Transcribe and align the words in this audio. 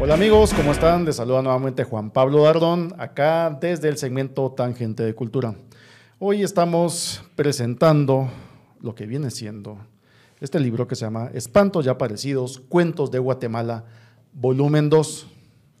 Hola 0.00 0.14
amigos, 0.14 0.54
¿cómo 0.54 0.72
están? 0.72 1.04
Les 1.04 1.16
saluda 1.16 1.42
nuevamente 1.42 1.82
Juan 1.82 2.10
Pablo 2.10 2.44
Dardón, 2.44 2.94
acá 2.98 3.50
desde 3.60 3.88
el 3.88 3.96
segmento 3.96 4.52
Tangente 4.52 5.02
de 5.02 5.14
Cultura. 5.14 5.56
Hoy 6.20 6.42
estamos 6.42 7.22
presentando 7.34 8.30
lo 8.80 8.94
que 8.94 9.06
viene 9.06 9.30
siendo 9.30 9.78
este 10.40 10.60
libro 10.60 10.86
que 10.86 10.94
se 10.94 11.04
llama 11.04 11.30
Espantos 11.34 11.84
ya 11.84 11.92
aparecidos, 11.92 12.60
Cuentos 12.68 13.10
de 13.10 13.18
Guatemala, 13.18 13.86
volumen 14.32 14.88
2. 14.88 15.26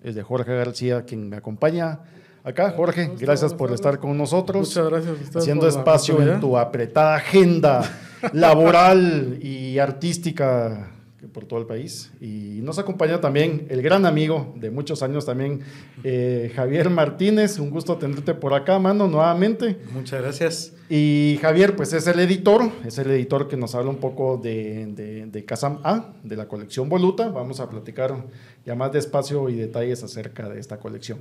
Es 0.02 0.14
de 0.16 0.22
Jorge 0.22 0.52
García, 0.52 1.04
quien 1.04 1.28
me 1.28 1.36
acompaña 1.36 2.00
acá. 2.48 2.72
Jorge, 2.72 3.10
gracias 3.18 3.54
por 3.54 3.72
estar 3.72 3.98
con 3.98 4.16
nosotros. 4.16 4.68
Muchas 4.68 4.88
gracias. 4.88 5.36
Haciendo 5.36 5.68
espacio 5.68 6.20
en 6.20 6.40
tu 6.40 6.56
apretada 6.56 7.16
agenda 7.16 7.82
laboral 8.32 9.38
y 9.42 9.78
artística 9.78 10.90
por 11.32 11.44
todo 11.44 11.60
el 11.60 11.66
país. 11.66 12.10
Y 12.20 12.60
nos 12.62 12.78
acompaña 12.78 13.20
también 13.20 13.66
el 13.68 13.82
gran 13.82 14.06
amigo 14.06 14.54
de 14.56 14.70
muchos 14.70 15.02
años 15.02 15.26
también, 15.26 15.60
eh, 16.02 16.52
Javier 16.54 16.90
Martínez. 16.90 17.58
Un 17.58 17.70
gusto 17.70 17.96
tenerte 17.96 18.34
por 18.34 18.54
acá, 18.54 18.78
mano, 18.78 19.06
nuevamente. 19.06 19.78
Muchas 19.92 20.22
gracias. 20.22 20.72
Y 20.88 21.38
Javier, 21.42 21.76
pues 21.76 21.92
es 21.92 22.06
el 22.06 22.18
editor, 22.18 22.70
es 22.84 22.98
el 22.98 23.10
editor 23.10 23.46
que 23.46 23.56
nos 23.56 23.74
habla 23.74 23.90
un 23.90 23.98
poco 23.98 24.38
de, 24.42 24.86
de, 24.86 25.26
de 25.26 25.44
Casam 25.44 25.80
A, 25.84 26.12
de 26.22 26.36
la 26.36 26.48
colección 26.48 26.88
Voluta. 26.88 27.28
Vamos 27.28 27.60
a 27.60 27.68
platicar 27.68 28.16
ya 28.64 28.74
más 28.74 28.92
despacio 28.92 29.48
y 29.48 29.54
detalles 29.54 30.02
acerca 30.02 30.48
de 30.48 30.58
esta 30.58 30.78
colección. 30.78 31.18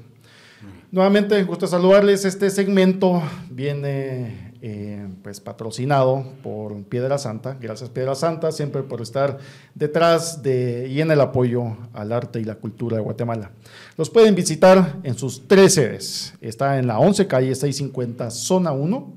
Nuevamente, 0.92 1.42
gusto 1.44 1.68
saludarles. 1.68 2.26
Este 2.26 2.50
segmento 2.50 3.22
viene 3.50 4.48
eh, 4.62 5.08
pues 5.22 5.40
patrocinado 5.40 6.26
por 6.42 6.84
Piedra 6.86 7.20
Santa. 7.20 7.58
Gracias 7.62 7.92
Piedra 7.92 8.16
Santa 8.16 8.52
siempre 8.52 8.82
por 8.82 9.02
estar 9.02 9.38
detrás 9.76 10.42
de 10.42 10.88
y 10.90 11.00
en 11.00 11.12
el 11.12 11.22
apoyo 11.22 11.78
al 11.94 12.12
arte 12.12 12.40
y 12.40 12.44
la 12.44 12.56
cultura 12.56 12.98
de 12.98 13.04
Guatemala. 13.04 13.52
Los 13.98 14.10
pueden 14.10 14.34
visitar 14.34 14.96
en 15.04 15.16
sus 15.16 15.48
tres 15.48 15.76
sedes. 15.76 16.34
Está 16.42 16.80
en 16.80 16.88
la 16.88 16.98
11 16.98 17.28
calle 17.28 17.54
650 17.54 18.32
zona 18.32 18.72
1 18.72 19.14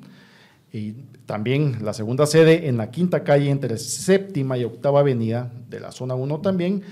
y 0.73 0.93
también 1.25 1.79
la 1.83 1.95
segunda 1.95 2.27
sede 2.27 2.69
en 2.69 2.77
la 2.77 2.91
quinta 2.91 3.25
calle 3.25 3.49
entre 3.49 3.79
séptima 3.79 4.59
y 4.59 4.65
octava 4.65 5.01
avenida 5.01 5.51
de 5.71 5.81
la 5.81 5.91
zona 5.91 6.17
1 6.17 6.41
también 6.41 6.83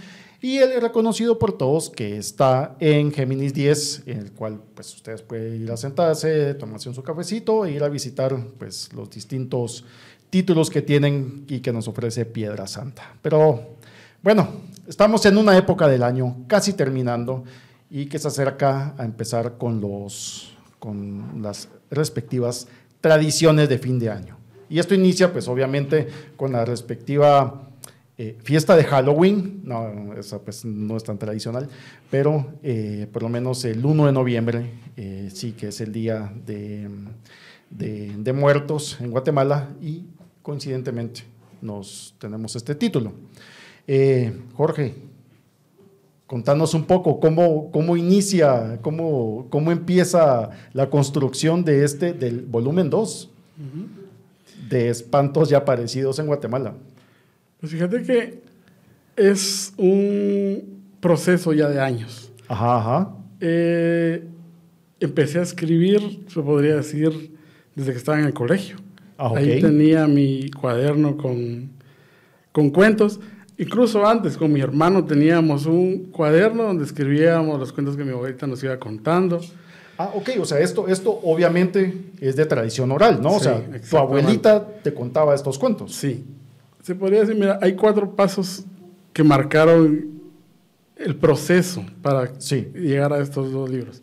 y 0.41 0.59
él 0.59 0.71
es 0.71 0.83
reconocido 0.83 1.39
por 1.39 1.59
todos 1.59 1.91
que 1.91 2.17
está 2.17 2.77
en 2.79 3.13
Géminis 3.13 3.53
10, 3.55 4.05
en 4.07 4.19
el 4.19 4.33
cual 4.33 4.61
pues 4.75 4.95
ustedes 4.95 5.23
pueden 5.23 5.63
ir 5.63 5.73
a 5.73 5.77
sentarse, 5.77 6.55
tomarse 6.55 6.89
un 6.89 6.95
su 6.95 7.03
cafecito 7.03 7.65
e 7.65 7.73
ir 7.73 7.83
a 7.83 7.89
visitar 7.89 8.37
pues 8.57 8.93
los 8.93 9.11
distintos 9.11 9.85
títulos 10.31 10.71
que 10.71 10.81
tienen 10.81 11.45
y 11.49 11.59
que 11.59 11.73
nos 11.73 11.89
ofrece 11.89 12.25
Piedra 12.25 12.69
Santa. 12.69 13.17
Pero 13.21 13.79
bueno, 14.23 14.49
estamos 14.87 15.27
en 15.27 15.39
una 15.39 15.57
época 15.57 15.89
del 15.89 16.05
año 16.05 16.45
casi 16.47 16.73
terminando 16.73 17.43
y 17.91 18.07
que 18.07 18.21
se 18.21 18.29
acerca 18.29 18.95
a 18.97 19.05
empezar 19.05 19.59
con, 19.59 19.81
los, 19.81 20.57
con 20.79 21.43
las 21.43 21.69
respectivas 21.91 22.69
tradiciones 23.01 23.69
de 23.69 23.79
fin 23.79 23.99
de 23.99 24.11
año. 24.11 24.37
Y 24.71 24.79
esto 24.79 24.95
inicia 24.95 25.33
pues 25.33 25.49
obviamente 25.49 26.07
con 26.37 26.53
la 26.53 26.65
respectiva 26.65 27.68
eh, 28.21 28.37
fiesta 28.43 28.75
de 28.75 28.83
Halloween, 28.83 29.61
no, 29.63 30.13
esa 30.19 30.41
pues 30.41 30.65
no 30.65 30.97
es 30.97 31.05
tan 31.05 31.19
tradicional, 31.19 31.69
pero 32.11 32.55
eh, 32.65 33.07
por 33.13 33.23
lo 33.23 33.29
menos 33.29 33.65
el 33.65 33.87
1 33.87 34.07
de 34.07 34.13
noviembre 34.13 34.73
eh, 34.97 35.29
sí 35.33 35.53
que 35.53 35.69
es 35.69 35.81
el 35.81 35.93
día 35.93 36.33
de, 36.45 36.89
de, 37.71 38.33
muertos 38.33 38.99
en 39.01 39.13
Guatemala 39.13 39.69
y 39.81 40.03
coincidentemente 40.43 41.23
nos 41.63 42.17
tenemos 42.19 42.57
este 42.57 42.75
título. 42.75 43.13
Jorge, 44.55 44.97
contanos 46.27 46.75
un 46.75 46.87
poco 46.87 47.21
cómo, 47.21 47.71
cómo 47.71 47.97
inicia, 47.97 48.81
cómo, 48.83 49.47
cómo 49.49 49.71
empieza 49.71 50.51
la 50.73 50.91
construcción 50.91 51.65
de 51.65 51.85
este, 51.85 52.15
del 52.15 52.43
volumen 52.43 52.91
2 52.91 53.31
de 54.69 54.89
espantos 54.89 55.51
ya 55.51 55.59
aparecidos 55.59 56.19
en 56.19 56.27
Guatemala. 56.27 56.75
Pues 57.61 57.73
fíjate 57.73 58.03
que 58.03 58.43
es 59.17 59.73
un 59.77 60.83
proceso 61.01 61.53
ya 61.53 61.69
de 61.69 61.81
años. 61.81 62.33
Ajá, 62.49 62.79
ajá. 62.79 63.17
Eh, 63.41 64.25
empecé 65.01 65.39
a 65.39 65.43
escribir, 65.43 66.25
se 66.29 66.41
podría 66.41 66.77
decir, 66.77 67.37
desde 67.75 67.93
que 67.93 67.99
estaba 67.99 68.19
en 68.19 68.27
el 68.27 68.35
colegio. 68.35 68.77
Ah, 69.17 69.33
Ahí 69.35 69.61
tenía 69.61 70.07
mi 70.07 70.51
cuaderno 70.51 71.17
con, 71.17 71.71
con 72.53 72.71
cuentos. 72.71 73.19
Incluso 73.57 74.07
antes, 74.07 74.37
con 74.37 74.53
mi 74.53 74.61
hermano 74.61 75.05
teníamos 75.05 75.67
un 75.67 76.11
cuaderno 76.13 76.63
donde 76.63 76.85
escribíamos 76.85 77.59
los 77.59 77.73
cuentos 77.73 77.97
que 77.97 78.05
mi 78.05 78.13
abuelita 78.13 78.47
nos 78.47 78.63
iba 78.63 78.79
contando. 78.79 79.41
Ah, 79.99 80.13
ok, 80.15 80.31
o 80.41 80.45
sea, 80.45 80.61
esto, 80.61 80.87
esto 80.87 81.11
obviamente 81.25 82.13
es 82.21 82.37
de 82.37 82.47
tradición 82.47 82.93
oral, 82.93 83.21
¿no? 83.21 83.35
o 83.35 83.41
sea, 83.41 83.61
tu 83.91 83.99
abuelita 83.99 84.65
te 84.85 84.95
contaba 84.95 85.35
estos 85.35 85.59
cuentos. 85.59 85.93
Sí, 85.93 86.25
se 86.89 86.95
podría 86.95 87.21
decir, 87.21 87.35
mira, 87.35 87.59
hay 87.61 87.75
cuatro 87.75 88.17
pasos 88.17 88.65
que 89.13 89.23
marcaron 89.23 90.23
el 90.97 91.17
proceso 91.17 91.85
para 92.01 92.33
llegar 92.39 93.13
a 93.13 93.19
estos 93.19 93.53
dos 93.53 93.69
libros. 93.69 94.03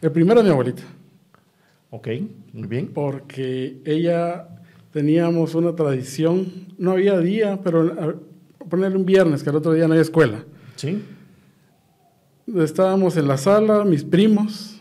El 0.00 0.10
primero 0.10 0.40
es 0.40 0.46
mi 0.46 0.50
abuelita. 0.50 0.82
Ok, 1.90 2.08
muy 2.52 2.66
bien. 2.66 2.88
Porque 2.88 3.80
ella 3.84 4.48
teníamos 4.90 5.54
una 5.54 5.76
tradición, 5.76 6.52
no 6.76 6.90
había 6.90 7.20
día, 7.20 7.60
pero 7.62 8.20
ponerle 8.68 8.96
un 8.96 9.06
viernes, 9.06 9.44
que 9.44 9.50
el 9.50 9.56
otro 9.56 9.72
día 9.72 9.86
no 9.86 9.92
había 9.92 10.02
escuela. 10.02 10.44
Sí. 10.74 11.04
Estábamos 12.52 13.16
en 13.16 13.28
la 13.28 13.36
sala, 13.36 13.84
mis 13.84 14.02
primos, 14.02 14.80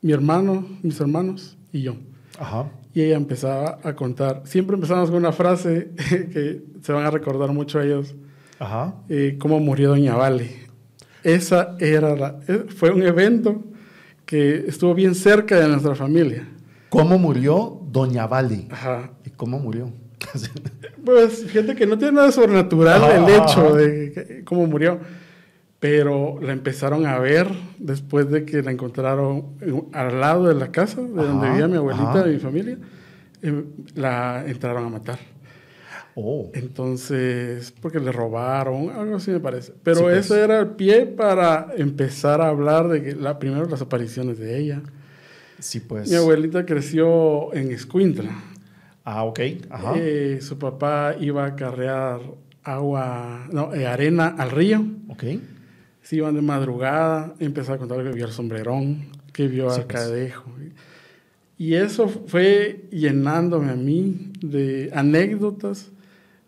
mi 0.00 0.10
hermano, 0.10 0.66
mis 0.82 0.98
hermanos 0.98 1.56
y 1.72 1.82
yo. 1.82 1.94
Ajá 2.36 2.68
y 2.94 3.02
ella 3.02 3.16
empezaba 3.16 3.78
a 3.82 3.94
contar. 3.94 4.42
Siempre 4.44 4.74
empezamos 4.74 5.10
con 5.10 5.18
una 5.18 5.32
frase 5.32 5.90
que 6.08 6.62
se 6.82 6.92
van 6.92 7.06
a 7.06 7.10
recordar 7.10 7.50
mucho 7.52 7.80
ellos. 7.80 8.14
Ajá. 8.58 8.94
Eh, 9.08 9.36
cómo 9.38 9.60
murió 9.60 9.90
Doña 9.90 10.14
Vale. 10.14 10.50
Esa 11.22 11.76
era 11.78 12.14
la, 12.16 12.40
eh, 12.48 12.66
fue 12.68 12.90
un 12.90 13.02
evento 13.02 13.62
que 14.24 14.64
estuvo 14.66 14.94
bien 14.94 15.14
cerca 15.14 15.58
de 15.58 15.68
nuestra 15.68 15.94
familia. 15.94 16.48
¿Cómo 16.88 17.18
murió 17.18 17.80
Doña 17.90 18.26
Vale? 18.26 18.66
Ajá. 18.70 19.10
¿Y 19.24 19.30
cómo 19.30 19.58
murió? 19.58 19.90
pues 21.04 21.44
fíjate 21.46 21.74
que 21.74 21.86
no 21.86 21.98
tiene 21.98 22.14
nada 22.14 22.30
sobrenatural 22.30 23.02
el 23.10 23.34
hecho 23.34 23.74
de 23.74 24.42
cómo 24.44 24.66
murió 24.66 25.00
pero 25.82 26.38
la 26.40 26.52
empezaron 26.52 27.06
a 27.06 27.18
ver 27.18 27.48
después 27.76 28.30
de 28.30 28.44
que 28.44 28.62
la 28.62 28.70
encontraron 28.70 29.56
al 29.92 30.20
lado 30.20 30.46
de 30.46 30.54
la 30.54 30.70
casa 30.70 31.00
de 31.00 31.08
donde 31.08 31.50
vivía 31.50 31.66
mi 31.66 31.76
abuelita 31.76 32.24
y 32.28 32.34
mi 32.34 32.38
familia, 32.38 32.78
em, 33.42 33.64
la 33.96 34.44
entraron 34.46 34.84
a 34.84 34.88
matar. 34.88 35.18
Oh. 36.14 36.52
Entonces, 36.54 37.74
porque 37.80 37.98
le 37.98 38.12
robaron, 38.12 38.90
algo 38.90 39.16
así 39.16 39.32
me 39.32 39.40
parece. 39.40 39.72
Pero 39.82 40.02
pues. 40.02 40.18
eso 40.18 40.36
era 40.36 40.60
el 40.60 40.68
pie 40.68 41.04
para 41.04 41.70
empezar 41.76 42.40
a 42.40 42.46
hablar 42.46 42.86
de 42.86 43.02
que 43.02 43.16
la, 43.16 43.40
primero 43.40 43.66
las 43.66 43.82
apariciones 43.82 44.38
de 44.38 44.60
ella. 44.60 44.82
Sí, 45.58 45.80
pues. 45.80 46.08
Mi 46.08 46.14
abuelita 46.14 46.64
creció 46.64 47.52
en 47.54 47.72
Escuintla. 47.72 48.30
Ah, 49.02 49.24
ok. 49.24 49.40
Ajá. 49.68 49.94
Eh, 49.96 50.38
su 50.42 50.60
papá 50.60 51.16
iba 51.18 51.44
a 51.44 51.56
carrear 51.56 52.20
agua, 52.62 53.48
no, 53.50 53.74
eh, 53.74 53.88
arena 53.88 54.28
al 54.38 54.52
río. 54.52 54.86
Ok 55.08 55.24
se 56.02 56.16
iban 56.16 56.34
de 56.34 56.42
madrugada, 56.42 57.34
empezó 57.38 57.72
a 57.72 57.78
contar 57.78 58.02
que 58.02 58.10
vio 58.10 58.26
el 58.26 58.32
sombrerón, 58.32 59.06
que 59.32 59.48
vio 59.48 59.70
al 59.70 59.84
pues. 59.84 59.86
cadejo. 59.86 60.50
Y 61.56 61.74
eso 61.74 62.08
fue 62.08 62.88
llenándome 62.90 63.70
a 63.70 63.76
mí 63.76 64.32
de 64.40 64.90
anécdotas 64.94 65.90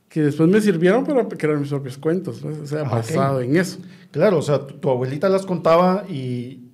que 0.08 0.22
después 0.22 0.48
me 0.48 0.60
sirvieron 0.60 1.04
para 1.04 1.26
crear 1.28 1.58
mis 1.58 1.68
propios 1.68 1.98
cuentos, 1.98 2.42
o 2.44 2.66
sea, 2.66 2.82
ah, 2.82 2.88
basado 2.88 3.40
en 3.40 3.56
eso. 3.56 3.78
Claro, 4.10 4.38
o 4.38 4.42
sea, 4.42 4.64
tu, 4.64 4.90
abuelita 4.90 5.28
las 5.28 5.44
contaba 5.44 6.04
y, 6.08 6.68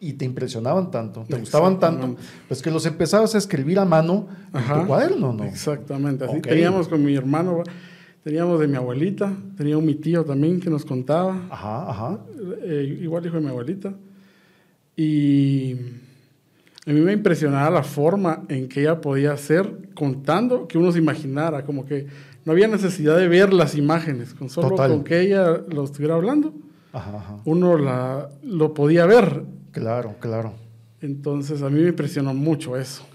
y 0.00 0.14
te 0.14 0.24
impresionaban 0.24 0.90
tanto, 0.90 1.24
te 1.28 1.38
gustaban 1.38 1.78
tanto, 1.78 2.16
pues 2.48 2.62
que 2.62 2.70
los 2.70 2.86
empezabas 2.86 3.34
a 3.34 3.38
escribir 3.38 3.78
a 3.78 3.84
mano 3.84 4.28
en 4.54 4.80
tu 4.80 4.86
cuaderno, 4.86 5.32
¿no? 5.32 5.44
Exactamente, 5.44 6.24
así 6.24 6.40
teníamos 6.40 6.88
con 6.88 7.04
mi 7.04 7.14
hermano 7.14 7.62
Teníamos 8.26 8.58
de 8.58 8.66
mi 8.66 8.74
abuelita, 8.74 9.32
tenía 9.56 9.78
un 9.78 9.86
mi 9.86 9.94
tío 9.94 10.24
también 10.24 10.58
que 10.58 10.68
nos 10.68 10.84
contaba. 10.84 11.46
Ajá, 11.48 11.88
ajá. 11.88 12.18
Eh, 12.64 12.98
igual 13.00 13.24
hijo 13.24 13.36
de 13.36 13.40
mi 13.40 13.50
abuelita. 13.50 13.94
Y 14.96 15.74
a 16.84 16.90
mí 16.90 17.00
me 17.02 17.12
impresionaba 17.12 17.70
la 17.70 17.84
forma 17.84 18.42
en 18.48 18.68
que 18.68 18.80
ella 18.80 19.00
podía 19.00 19.30
hacer 19.30 19.90
contando 19.94 20.66
que 20.66 20.76
uno 20.76 20.90
se 20.90 20.98
imaginara, 20.98 21.64
como 21.64 21.86
que 21.86 22.08
no 22.44 22.50
había 22.50 22.66
necesidad 22.66 23.16
de 23.16 23.28
ver 23.28 23.52
las 23.52 23.76
imágenes, 23.76 24.34
con 24.34 24.50
solo 24.50 24.74
con 24.74 25.04
que 25.04 25.20
ella 25.20 25.62
lo 25.68 25.84
estuviera 25.84 26.16
hablando, 26.16 26.52
ajá, 26.92 27.42
uno 27.44 27.78
la, 27.78 28.28
lo 28.42 28.74
podía 28.74 29.06
ver. 29.06 29.44
Claro, 29.70 30.16
claro. 30.18 30.52
Entonces 31.00 31.62
a 31.62 31.70
mí 31.70 31.80
me 31.80 31.90
impresionó 31.90 32.34
mucho 32.34 32.76
eso. 32.76 33.06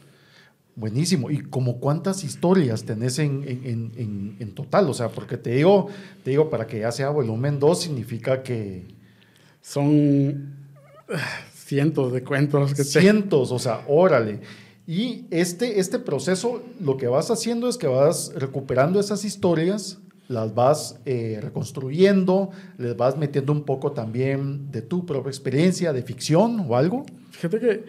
Buenísimo. 0.75 1.29
¿Y 1.29 1.41
como 1.44 1.79
cuántas 1.79 2.23
historias 2.23 2.83
tenés 2.83 3.19
en, 3.19 3.44
en, 3.45 4.38
en, 4.39 4.56
total? 4.56 4.89
O 4.89 4.94
sea, 4.94 5.09
porque 5.09 5.38
te 5.38 5.51
digo, 5.51 5.88
te 6.23 6.31
digo, 6.31 6.50
para 6.50 6.65
que 6.65 6.79
ya 6.79 6.91
sea 6.91 7.09
volumen 7.09 7.59
2 7.59 7.81
significa 7.81 8.44
que... 8.44 8.88
Son 9.62 10.56
cientos 11.53 12.12
de 12.12 12.23
cuentos 12.23 12.73
que 12.73 12.83
Cientos, 12.83 13.51
o 13.51 13.59
sea, 13.59 13.85
órale. 13.88 14.41
Y 14.88 15.25
este, 15.29 15.79
este 15.79 16.00
proceso 16.00 16.63
lo 16.79 16.97
que 16.97 17.07
vas 17.07 17.29
haciendo 17.31 17.69
es 17.69 17.77
que 17.77 17.88
vas 17.88 18.33
recuperando 18.35 19.00
esas 19.00 19.23
historias, 19.23 20.00
las 20.27 20.56
vas 20.56 21.00
eh, 21.06 21.39
reconstruyendo, 21.41 22.50
les 22.77 22.97
vas 22.97 23.18
metiendo 23.18 23.51
un 23.51 23.63
poco 23.63 23.91
también 23.91 24.71
de 24.71 24.81
tu 24.81 25.06
propia 25.06 25.29
experiencia, 25.29 25.94
de 25.94 26.01
ficción 26.01 26.65
o 26.68 26.75
algo. 26.75 27.06
Fíjate 27.31 27.59
que, 27.59 27.85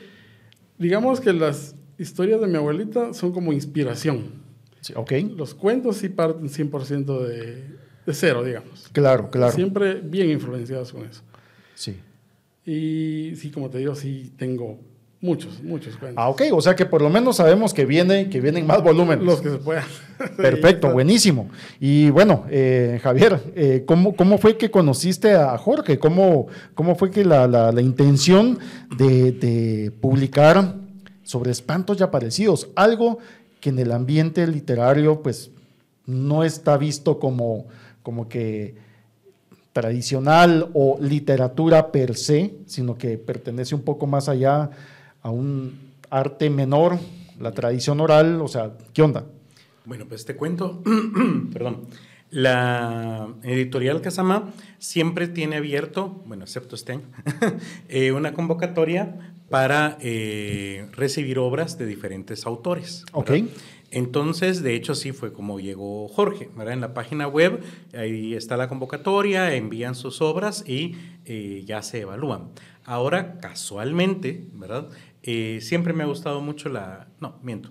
digamos 0.78 1.20
que 1.20 1.32
las 1.32 1.74
historias 2.02 2.40
de 2.40 2.46
mi 2.46 2.56
abuelita 2.56 3.14
son 3.14 3.32
como 3.32 3.52
inspiración. 3.52 4.42
Sí, 4.80 4.92
ok. 4.96 5.12
Los 5.36 5.54
cuentos 5.54 5.96
sí 5.96 6.08
parten 6.08 6.48
100% 6.48 7.26
de, 7.26 7.64
de 8.04 8.14
cero, 8.14 8.42
digamos. 8.44 8.88
Claro, 8.92 9.30
claro. 9.30 9.52
Siempre 9.52 9.94
bien 9.94 10.30
influenciados 10.30 10.92
con 10.92 11.04
eso. 11.04 11.22
Sí. 11.74 11.96
Y 12.66 13.34
sí, 13.36 13.50
como 13.50 13.70
te 13.70 13.78
digo, 13.78 13.94
sí 13.94 14.32
tengo 14.36 14.78
muchos, 15.20 15.62
muchos 15.62 15.96
cuentos. 15.96 16.22
Ah, 16.22 16.28
ok. 16.28 16.42
O 16.52 16.60
sea 16.60 16.76
que 16.76 16.84
por 16.84 17.00
lo 17.00 17.08
menos 17.08 17.36
sabemos 17.36 17.72
que, 17.72 17.86
viene, 17.86 18.28
que 18.28 18.40
vienen 18.40 18.66
más 18.66 18.82
volúmenes. 18.82 19.24
Los 19.24 19.40
que 19.40 19.50
se 19.50 19.58
puedan. 19.58 19.84
Perfecto, 20.36 20.92
buenísimo. 20.92 21.48
Y 21.80 22.10
bueno, 22.10 22.44
eh, 22.50 23.00
Javier, 23.02 23.40
eh, 23.54 23.84
¿cómo, 23.86 24.14
¿cómo, 24.14 24.36
fue 24.38 24.56
que 24.56 24.70
conociste 24.70 25.32
a 25.32 25.56
Jorge? 25.58 25.98
¿Cómo, 25.98 26.48
cómo 26.74 26.96
fue 26.96 27.10
que 27.10 27.24
la, 27.24 27.46
la, 27.46 27.72
la 27.72 27.80
intención 27.80 28.58
de, 28.96 29.32
de 29.32 29.92
publicar 30.00 30.76
sobre 31.22 31.50
espantos 31.50 31.96
ya 31.96 32.06
aparecidos, 32.06 32.68
algo 32.74 33.18
que 33.60 33.70
en 33.70 33.78
el 33.78 33.92
ambiente 33.92 34.46
literario 34.46 35.22
pues 35.22 35.50
no 36.06 36.44
está 36.44 36.76
visto 36.76 37.18
como, 37.18 37.66
como 38.02 38.28
que 38.28 38.74
tradicional 39.72 40.68
o 40.74 40.98
literatura 41.00 41.92
per 41.92 42.16
se, 42.16 42.54
sino 42.66 42.96
que 42.96 43.18
pertenece 43.18 43.74
un 43.74 43.82
poco 43.82 44.06
más 44.06 44.28
allá 44.28 44.70
a 45.22 45.30
un 45.30 45.92
arte 46.10 46.50
menor, 46.50 46.98
la 47.40 47.52
tradición 47.52 48.00
oral, 48.00 48.40
o 48.42 48.48
sea, 48.48 48.72
¿qué 48.92 49.02
onda? 49.02 49.24
Bueno, 49.84 50.04
pues 50.08 50.24
te 50.24 50.36
cuento, 50.36 50.82
perdón, 51.52 51.86
la 52.30 53.28
editorial 53.42 54.00
Casama 54.00 54.50
siempre 54.78 55.28
tiene 55.28 55.56
abierto, 55.56 56.22
bueno, 56.26 56.44
excepto 56.44 56.76
este 56.76 57.00
eh, 57.88 58.12
una 58.12 58.32
convocatoria 58.32 59.31
para 59.52 59.98
eh, 60.00 60.88
recibir 60.92 61.38
obras 61.38 61.76
de 61.76 61.84
diferentes 61.84 62.46
autores. 62.46 63.04
Ok. 63.12 63.32
Entonces, 63.90 64.62
de 64.62 64.74
hecho, 64.74 64.94
sí 64.94 65.12
fue 65.12 65.34
como 65.34 65.60
llegó 65.60 66.08
Jorge, 66.08 66.48
¿verdad? 66.56 66.72
En 66.72 66.80
la 66.80 66.94
página 66.94 67.28
web, 67.28 67.62
ahí 67.92 68.32
está 68.32 68.56
la 68.56 68.66
convocatoria, 68.66 69.54
envían 69.54 69.94
sus 69.94 70.22
obras 70.22 70.64
y 70.66 70.96
eh, 71.26 71.64
ya 71.66 71.82
se 71.82 72.00
evalúan. 72.00 72.48
Ahora, 72.86 73.40
casualmente, 73.40 74.48
¿verdad? 74.54 74.88
Eh, 75.22 75.58
siempre 75.60 75.92
me 75.92 76.02
ha 76.02 76.06
gustado 76.06 76.40
mucho 76.40 76.70
la... 76.70 77.08
No, 77.20 77.38
miento. 77.42 77.68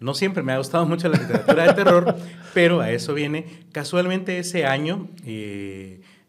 No 0.00 0.14
siempre 0.14 0.42
me 0.42 0.52
ha 0.52 0.56
gustado 0.56 0.86
mucho 0.86 1.10
la 1.10 1.18
literatura 1.18 1.66
de 1.66 1.74
terror, 1.74 2.16
pero 2.54 2.80
a 2.80 2.90
eso 2.90 3.12
viene. 3.12 3.44
Casualmente 3.72 4.38
ese 4.38 4.64
año 4.64 5.10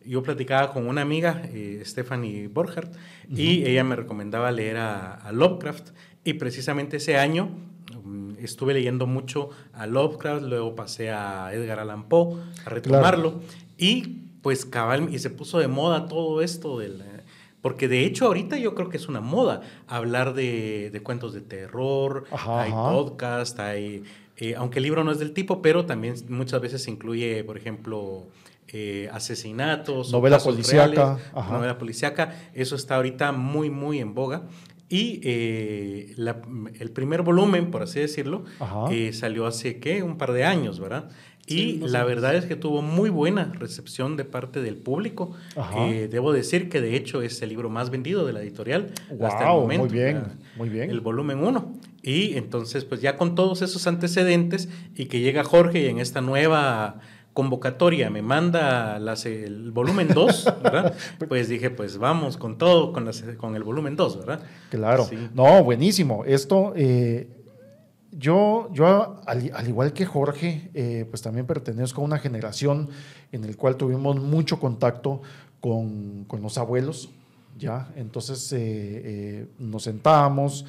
yo 0.10 0.24
platicaba 0.24 0.74
con 0.74 0.88
una 0.88 1.02
amiga, 1.02 1.44
eh, 1.54 1.84
Stephanie 1.86 2.48
Borchardt, 2.48 2.92
y 3.30 3.64
ella 3.64 3.84
me 3.84 3.96
recomendaba 3.96 4.52
leer 4.52 4.78
a, 4.78 5.30
Lovecraft. 5.32 5.92
Y 6.24 6.34
precisamente 6.34 6.98
ese 6.98 7.18
año 7.18 7.50
mm, 8.04 8.32
estuve 8.40 8.74
leyendo 8.74 9.06
mucho 9.06 9.52
a 9.72 9.86
Lovecraft, 9.86 10.44
luego 10.44 10.76
pasé 10.76 11.12
a 11.12 11.54
Edgar 11.54 11.80
Allan 11.80 12.10
Poe 12.10 12.42
a 12.66 12.70
retomarlo. 12.72 13.40
Y 13.78 14.24
pues 14.42 14.66
cabal, 14.66 15.14
y 15.14 15.20
se 15.20 15.30
puso 15.30 15.60
de 15.60 15.68
moda 15.68 16.08
todo 16.08 16.42
esto 16.42 16.80
del... 16.80 17.04
Porque 17.62 17.88
de 17.88 18.06
hecho 18.06 18.26
ahorita 18.26 18.58
yo 18.58 18.74
creo 18.74 18.90
que 18.90 18.98
es 18.98 19.10
una 19.10 19.22
moda 19.22 19.62
hablar 19.86 20.34
de, 20.34 21.00
cuentos 21.04 21.34
de 21.34 21.42
terror, 21.42 22.24
hay 22.32 22.72
podcast, 22.72 23.60
hay... 23.60 24.04
Eh, 24.38 24.56
aunque 24.56 24.80
el 24.80 24.84
libro 24.84 25.04
no 25.04 25.12
es 25.12 25.20
del 25.20 25.34
tipo, 25.34 25.62
pero 25.62 25.86
también 25.86 26.16
muchas 26.30 26.62
veces 26.62 26.88
incluye, 26.88 27.44
por 27.44 27.58
ejemplo, 27.58 28.28
eh, 28.72 29.10
asesinatos, 29.12 30.12
novela 30.12 30.38
policíaca, 30.38 31.18
novela 31.34 31.80
policíaca, 31.80 32.36
eso 32.54 32.76
está 32.76 32.98
ahorita 32.98 33.32
muy, 33.32 33.72
muy 33.72 34.00
en 34.00 34.14
boga. 34.14 34.44
Y 34.90 35.22
eh, 35.24 36.16
el 36.80 36.92
primer 36.92 37.24
volumen, 37.24 37.72
por 37.72 37.82
así 37.82 38.00
decirlo, 38.00 38.44
eh, 38.92 39.12
salió 39.14 39.48
hace, 39.48 39.80
¿qué? 39.80 40.04
Un 40.04 40.18
par 40.18 40.34
de 40.34 40.44
años, 40.44 40.80
¿verdad? 40.80 41.10
Y 41.48 41.78
la 41.80 42.04
verdad 42.04 42.36
es 42.36 42.46
que 42.46 42.56
tuvo 42.56 42.84
muy 42.84 43.10
buena 43.10 43.52
recepción 43.58 44.18
de 44.18 44.26
parte 44.26 44.62
del 44.62 44.78
público. 44.78 45.32
debo 45.82 46.32
decir 46.32 46.70
que 46.70 46.80
de 46.80 46.96
hecho 46.96 47.24
es 47.24 47.42
el 47.42 47.50
libro 47.50 47.72
más 47.72 47.90
vendido 47.90 48.24
de 48.28 48.34
la 48.34 48.42
editorial 48.42 48.92
hasta 49.20 49.46
el 49.46 49.58
momento. 49.62 49.86
Muy 49.86 49.94
bien, 49.94 50.24
muy 50.58 50.70
bien. 50.70 50.92
El 50.92 51.02
volumen 51.02 51.44
1. 51.44 51.74
Y 52.04 52.38
entonces, 52.38 52.86
pues 52.86 53.02
ya 53.02 53.18
con 53.18 53.34
todos 53.34 53.64
esos 53.64 53.88
antecedentes 53.88 54.70
y 54.96 55.08
que 55.08 55.22
llega 55.22 55.44
Jorge 55.44 55.82
y 55.82 55.86
en 55.88 56.00
esta 56.00 56.22
nueva 56.22 57.00
convocatoria 57.40 58.10
me 58.10 58.22
manda 58.22 58.98
el 59.24 59.72
volumen 59.72 60.10
2, 60.14 60.56
¿verdad? 60.62 60.94
Pues 61.30 61.48
dije, 61.48 61.70
pues 61.70 61.98
vamos 61.98 62.36
con 62.36 62.58
todo, 62.58 62.92
con, 62.92 63.10
con 63.38 63.56
el 63.56 63.64
volumen 63.64 63.96
2, 63.96 64.20
¿verdad? 64.20 64.42
Claro. 64.70 65.08
No, 65.34 65.64
buenísimo. 65.64 66.26
Esto, 66.26 66.74
eh, 66.76 67.30
yo, 68.12 68.68
yo 68.74 69.22
al, 69.26 69.70
igual 69.70 69.94
que 69.94 70.06
Jorge, 70.06 70.70
eh, 70.74 71.06
pues 71.10 71.22
también 71.22 71.46
pertenezco 71.46 72.02
a 72.02 72.04
una 72.04 72.20
generación 72.20 72.90
en 73.32 73.46
el 73.46 73.56
cual 73.56 73.78
tuvimos 73.78 74.18
mucho 74.18 74.60
contacto 74.60 75.22
con, 75.62 76.28
los 76.42 76.58
abuelos, 76.58 77.10
¿ya? 77.58 77.88
Entonces 77.96 78.52
eh, 78.52 79.48
nos 79.60 79.84
sentábamos 79.84 80.66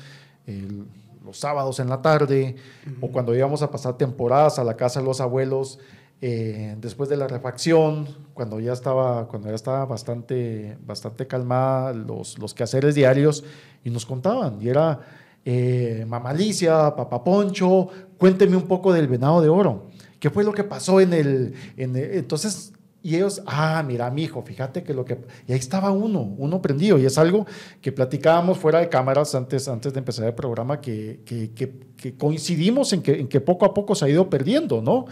los 1.25 1.37
sábados 1.37 1.81
en 1.81 1.89
la 1.89 2.01
tarde 2.01 2.55
o 3.01 3.09
cuando 3.09 3.35
íbamos 3.35 3.61
a 3.63 3.73
pasar 3.73 3.99
temporadas 3.99 4.61
a 4.61 4.65
la 4.65 4.77
casa 4.77 5.01
de 5.01 5.07
los 5.07 5.21
abuelos, 5.21 5.81
eh, 6.21 6.77
después 6.79 7.09
de 7.09 7.17
la 7.17 7.27
refacción, 7.27 8.07
cuando 8.35 8.61
ya 8.61 8.73
estaba, 8.73 9.27
cuando 9.29 9.49
ya 9.49 9.55
estaba 9.55 9.87
bastante, 9.87 10.77
bastante 10.85 11.27
calmada 11.27 11.93
los, 11.93 12.39
los 12.39 12.55
quehaceres 12.55 12.95
diarios, 12.95 13.45
y 13.85 13.91
nos 13.91 14.05
contaban, 14.05 14.61
y 14.61 14.69
era 14.69 15.01
eh, 15.45 16.07
Papá 16.09 17.25
Poncho, 17.25 17.89
cuénteme 18.19 18.57
un 18.57 18.69
poco 18.69 18.93
del 18.93 19.09
venado 19.09 19.41
de 19.41 19.49
oro. 19.49 19.89
¿Qué 20.19 20.29
fue 20.29 20.45
lo 20.45 20.53
que 20.53 20.65
pasó 20.65 21.01
en 21.01 21.15
el, 21.15 21.55
en 21.79 21.97
el 21.97 22.13
entonces 22.13 22.75
y 23.03 23.17
ellos, 23.17 23.43
ah, 23.47 23.83
mira, 23.87 24.11
mi 24.11 24.25
hijo, 24.25 24.43
fíjate 24.43 24.83
que 24.83 24.93
lo 24.93 25.07
que... 25.07 25.19
Y 25.49 25.53
ahí 25.53 25.59
estaba 25.59 25.91
uno, 25.91 26.21
uno 26.37 26.61
prendido. 26.61 26.99
Y 26.99 27.07
es 27.07 27.17
algo 27.17 27.47
que 27.81 27.93
platicábamos 27.93 28.59
fuera 28.59 28.81
de 28.81 28.91
cámaras 28.91 29.35
antes, 29.35 29.69
antes 29.69 29.95
de 29.95 30.01
empezar 30.01 30.27
el 30.27 30.35
programa, 30.35 30.83
que, 30.83 31.21
que, 31.25 31.51
que, 31.53 32.15
coincidimos 32.19 32.93
en 32.93 33.03
que, 33.03 33.21
en 33.21 33.29
que 33.29 33.41
poco 33.41 33.65
a 33.65 33.73
poco 33.73 33.95
se 33.95 34.05
ha 34.05 34.09
ido 34.09 34.29
perdiendo, 34.29 34.83
¿no? 34.83 35.07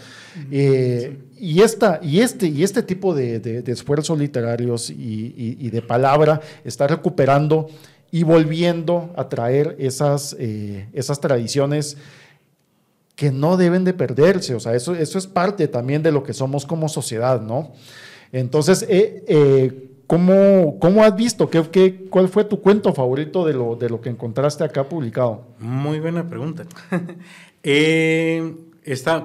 Eh, 0.51 1.17
y, 1.39 1.63
esta, 1.63 1.99
y, 2.03 2.21
este, 2.21 2.47
y 2.49 2.63
este 2.63 2.83
tipo 2.83 3.15
de, 3.15 3.41
de, 3.41 3.73
esfuerzos 3.73 4.19
literarios 4.19 4.91
y, 4.91 5.57
y, 5.59 5.71
de 5.71 5.81
palabra 5.81 6.41
está 6.65 6.87
recuperando 6.87 7.69
y 8.11 8.23
volviendo 8.23 9.13
a 9.17 9.29
traer 9.29 9.77
esas, 9.79 10.37
eh, 10.39 10.89
esas 10.93 11.21
tradiciones 11.21 11.97
que 13.19 13.33
no 13.33 13.57
deben 13.57 13.83
de 13.83 13.95
perderse, 13.95 14.55
o 14.55 14.61
sea, 14.61 14.77
eso, 14.77 14.95
eso 14.95 15.19
es 15.19 15.27
parte 15.27 15.67
también 15.67 16.05
de 16.05 16.13
lo 16.13 16.23
que 16.23 16.33
somos 16.33 16.65
como 16.65 16.89
sociedad, 16.89 17.43
¿no? 17.43 17.73
Entonces, 18.31 18.87
eh, 18.89 19.25
eh, 19.27 19.91
¿cómo, 20.07 20.79
¿cómo, 20.79 21.03
has 21.03 21.17
visto? 21.17 21.51
¿Qué, 21.51 21.65
qué, 21.69 22.07
cuál 22.11 22.29
fue 22.29 22.45
tu 22.45 22.61
cuento 22.61 22.95
favorito 22.95 23.45
de 23.45 23.55
lo, 23.55 23.75
de 23.75 23.91
lo 23.91 24.01
que 24.01 24.09
encontraste 24.09 24.63
acá 24.63 24.89
publicado? 24.89 25.49
Muy 25.59 25.99
buena 25.99 26.29
pregunta. 26.29 26.65
eh, 27.65 28.55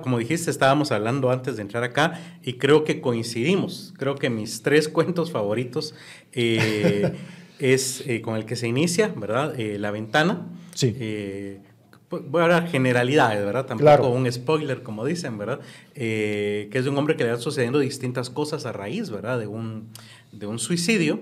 como 0.01 0.17
dijiste, 0.17 0.49
estábamos 0.49 0.91
hablando 0.91 1.29
antes 1.29 1.57
de 1.57 1.61
entrar 1.61 1.83
acá 1.83 2.19
y 2.41 2.53
creo 2.53 2.85
que 2.85 2.99
coincidimos. 2.99 3.93
Creo 3.99 4.15
que 4.15 4.31
mis 4.31 4.63
tres 4.63 4.89
cuentos 4.89 5.29
favoritos 5.29 5.93
eh, 6.31 7.13
es 7.59 8.03
con 8.23 8.37
el 8.37 8.45
que 8.45 8.55
se 8.55 8.67
inicia, 8.67 9.13
¿verdad? 9.15 9.53
La 9.55 9.91
ventana. 9.91 10.47
Sí 10.73 11.61
voy 12.21 12.41
a 12.41 12.43
hablar 12.45 12.67
generalidades, 12.67 13.43
¿verdad? 13.43 13.65
Tampoco 13.65 14.09
un 14.09 14.31
spoiler, 14.31 14.83
como 14.83 15.05
dicen, 15.05 15.37
¿verdad? 15.37 15.59
Eh, 15.95 16.69
que 16.71 16.77
es 16.79 16.83
de 16.83 16.89
un 16.89 16.97
hombre 16.97 17.15
que 17.15 17.23
le 17.23 17.31
van 17.31 17.41
sucediendo 17.41 17.79
distintas 17.79 18.29
cosas 18.29 18.65
a 18.65 18.71
raíz, 18.71 19.09
¿verdad? 19.09 19.39
De 19.39 19.47
un, 19.47 19.89
de 20.31 20.47
un 20.47 20.59
suicidio. 20.59 21.19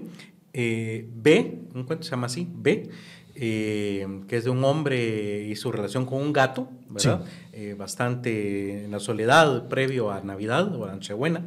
Eh, 0.54 1.08
B, 1.14 1.60
un 1.74 1.84
cuento 1.84 2.04
se 2.04 2.12
llama 2.12 2.28
así, 2.28 2.48
B, 2.54 2.90
eh, 3.36 4.08
que 4.28 4.38
es 4.38 4.44
de 4.44 4.50
un 4.50 4.64
hombre 4.64 5.44
y 5.44 5.56
su 5.56 5.72
relación 5.72 6.06
con 6.06 6.22
un 6.22 6.34
gato, 6.34 6.70
¿verdad? 6.90 7.26
bastante 7.78 8.86
en 8.86 8.92
la 8.92 9.00
soledad 9.00 9.68
previo 9.68 10.12
a 10.12 10.22
Navidad 10.22 10.74
o 10.76 10.86
a 10.86 10.92
Nochebuena. 10.92 11.46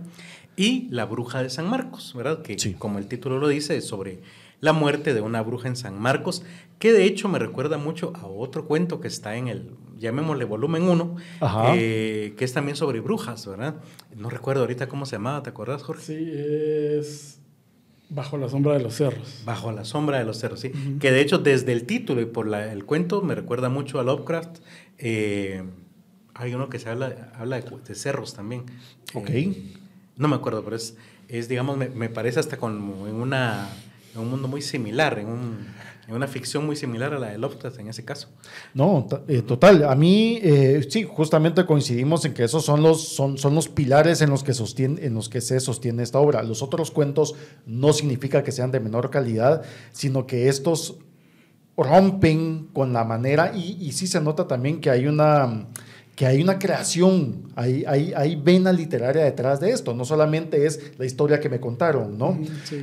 Y 0.57 0.89
La 0.91 1.05
Bruja 1.05 1.43
de 1.43 1.51
San 1.51 1.69
Marcos, 1.69 2.15
¿verdad? 2.17 2.43
Que 2.43 2.57
como 2.79 2.99
el 2.99 3.07
título 3.07 3.39
lo 3.39 3.49
dice, 3.49 3.77
es 3.77 3.87
sobre 3.87 4.21
la 4.65 4.73
muerte 4.73 5.13
de 5.13 5.21
una 5.21 5.43
bruja 5.43 5.69
en 5.69 5.77
San 5.77 6.01
Marcos, 6.01 6.43
que 6.79 6.95
de 6.95 7.05
hecho 7.05 7.29
me 7.29 7.39
recuerda 7.39 7.77
mucho 7.77 8.15
a 8.17 8.27
otro 8.27 8.65
cuento 8.65 8.99
que 8.99 9.09
está 9.09 9.37
en 9.37 9.49
el, 9.49 9.73
llamémosle 9.99 10.47
volumen 10.47 10.85
1, 10.85 11.17
eh, 11.75 12.33
que 12.39 12.45
es 12.47 12.55
también 12.55 12.75
sobre 12.75 13.01
brujas, 13.01 13.47
¿verdad? 13.47 13.75
No 14.17 14.31
recuerdo 14.31 14.63
ahorita 14.63 14.89
cómo 14.89 15.05
se 15.05 15.17
llamaba, 15.17 15.43
¿te 15.43 15.51
acuerdas, 15.51 15.83
Jorge? 15.83 16.03
Sí, 16.03 16.31
es 16.33 17.41
Bajo 18.09 18.39
la 18.39 18.49
sombra 18.49 18.73
de 18.73 18.81
los 18.81 18.95
cerros. 18.95 19.43
Bajo 19.45 19.71
la 19.71 19.85
sombra 19.85 20.19
de 20.19 20.25
los 20.25 20.39
cerros, 20.39 20.61
sí. 20.61 20.71
Que 20.99 21.11
de 21.11 21.21
hecho 21.21 21.37
desde 21.37 21.73
el 21.73 21.85
título 21.85 22.23
y 22.23 22.27
por 22.27 22.55
el 22.55 22.87
cuento 22.87 23.21
me 23.21 23.35
recuerda 23.35 23.69
mucho 23.69 24.01
a 24.01 24.03
Lovecraft. 24.03 24.61
Eh, 24.97 25.63
hay 26.33 26.55
uno 26.55 26.71
que 26.71 26.79
se 26.79 26.89
habla, 26.89 27.33
habla 27.35 27.61
de, 27.61 27.95
cerros 27.95 28.33
también. 28.33 28.63
Ok. 29.13 29.29
Eh, 29.29 29.75
no 30.17 30.29
me 30.29 30.37
acuerdo, 30.37 30.65
pero 30.65 30.77
es, 30.77 30.97
es 31.29 31.49
digamos, 31.49 31.77
me, 31.77 31.91
me 31.91 32.09
parece 32.09 32.41
hasta 32.41 32.57
como 32.57 33.09
en, 33.09 33.17
una, 33.17 33.69
en 34.15 34.21
un 34.21 34.31
mundo 34.31 34.49
muy 34.49 34.63
similar, 34.63 35.19
en 35.19 35.29
un 35.29 35.67
en 36.07 36.15
una 36.15 36.27
ficción 36.27 36.67
muy 36.67 36.77
similar 36.77 37.15
a 37.15 37.19
la 37.19 37.29
de 37.29 37.39
Lovecraft 37.39 37.79
en 37.79 37.89
ese 37.89 38.05
caso. 38.05 38.29
No, 38.75 39.07
eh, 39.29 39.43
total. 39.43 39.85
A 39.85 39.95
mí, 39.95 40.39
eh, 40.43 40.87
sí, 40.89 41.05
justamente 41.05 41.65
coincidimos 41.65 42.25
en 42.25 42.35
que 42.35 42.45
esos 42.45 42.65
son 42.65 42.83
los, 42.83 43.09
son, 43.09 43.39
son 43.39 43.55
los 43.55 43.69
pilares 43.69 44.21
en 44.21 44.31
los, 44.31 44.43
que 44.43 44.53
en 44.79 45.15
los 45.15 45.29
que 45.29 45.41
se 45.41 45.61
sostiene 45.61 46.03
esta 46.03 46.19
obra. 46.19 46.43
Los 46.43 46.63
otros 46.63 46.91
cuentos 46.91 47.35
no 47.67 47.93
significa 47.93 48.43
que 48.43 48.53
sean 48.53 48.71
de 48.71 48.81
menor 48.81 49.11
calidad, 49.11 49.63
sino 49.93 50.27
que 50.27 50.49
estos 50.49 50.99
rompen 51.77 52.69
con 52.73 52.93
la 52.93 53.05
manera 53.05 53.53
y, 53.55 53.77
y 53.81 53.93
sí 53.93 54.07
se 54.07 54.21
nota 54.21 54.47
también 54.47 54.81
que 54.81 54.91
hay 54.91 55.07
una 55.07 55.67
que 56.17 56.27
hay 56.27 56.41
una 56.41 56.61
creación, 56.61 57.43
hay, 57.57 57.85
hay, 57.87 58.13
hay, 58.15 58.37
vena 58.37 58.73
literaria 58.73 59.25
detrás 59.25 59.59
de 59.59 59.71
esto, 59.71 59.95
no 59.95 60.05
solamente 60.05 60.65
es 60.65 60.93
la 60.97 61.07
historia 61.07 61.41
que 61.41 61.49
me 61.49 61.59
contaron, 61.59 62.17
¿no? 62.17 62.39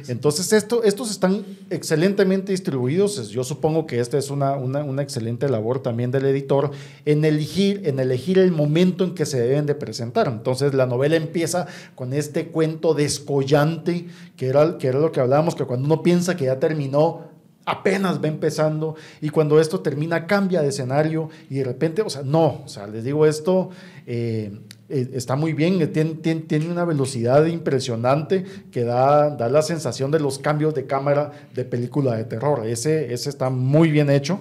Entonces, 0.09 0.51
esto, 0.51 0.83
estos 0.83 1.11
están 1.11 1.45
excelentemente 1.69 2.51
distribuidos, 2.51 3.29
yo 3.29 3.45
supongo 3.45 3.87
que 3.87 4.01
esta 4.01 4.17
es 4.17 4.31
una, 4.31 4.57
una, 4.57 4.83
una, 4.83 5.01
excelente 5.01 5.47
labor 5.47 5.81
también 5.81 6.11
del 6.11 6.25
editor 6.25 6.71
en 7.05 7.23
elegir, 7.23 7.83
en 7.85 8.01
elegir 8.01 8.37
el 8.37 8.51
momento 8.51 9.05
en 9.05 9.15
que 9.15 9.25
se 9.25 9.39
deben 9.39 9.65
de 9.65 9.75
presentar. 9.75 10.27
Entonces, 10.27 10.73
la 10.73 10.85
novela 10.85 11.15
empieza 11.15 11.67
con 11.95 12.13
este 12.13 12.47
cuento 12.47 12.93
descollante, 12.93 14.07
que 14.35 14.47
era, 14.47 14.77
que 14.77 14.87
era 14.87 14.99
lo 14.99 15.13
que 15.13 15.21
hablábamos, 15.21 15.55
que 15.55 15.63
cuando 15.63 15.85
uno 15.85 16.03
piensa 16.03 16.35
que 16.35 16.45
ya 16.45 16.59
terminó, 16.59 17.30
apenas 17.65 18.21
va 18.21 18.27
empezando 18.27 18.95
y 19.21 19.29
cuando 19.29 19.59
esto 19.59 19.81
termina 19.81 20.25
cambia 20.25 20.61
de 20.61 20.69
escenario 20.69 21.29
y 21.49 21.55
de 21.55 21.63
repente, 21.63 22.01
o 22.01 22.09
sea, 22.09 22.23
no, 22.23 22.61
o 22.65 22.67
sea, 22.67 22.87
les 22.87 23.03
digo 23.03 23.25
esto, 23.25 23.69
eh, 24.07 24.51
eh, 24.89 25.09
está 25.13 25.35
muy 25.35 25.53
bien, 25.53 25.91
tiene, 25.91 26.15
tiene, 26.15 26.69
una 26.69 26.85
velocidad 26.85 27.45
impresionante 27.45 28.43
que 28.71 28.83
da, 28.83 29.29
da, 29.29 29.47
la 29.49 29.61
sensación 29.61 30.11
de 30.11 30.19
los 30.19 30.39
cambios 30.39 30.73
de 30.73 30.85
cámara 30.85 31.31
de 31.53 31.63
película 31.63 32.15
de 32.15 32.23
terror, 32.23 32.65
ese, 32.65 33.13
ese 33.13 33.29
está 33.29 33.49
muy 33.49 33.91
bien 33.91 34.09
hecho. 34.09 34.39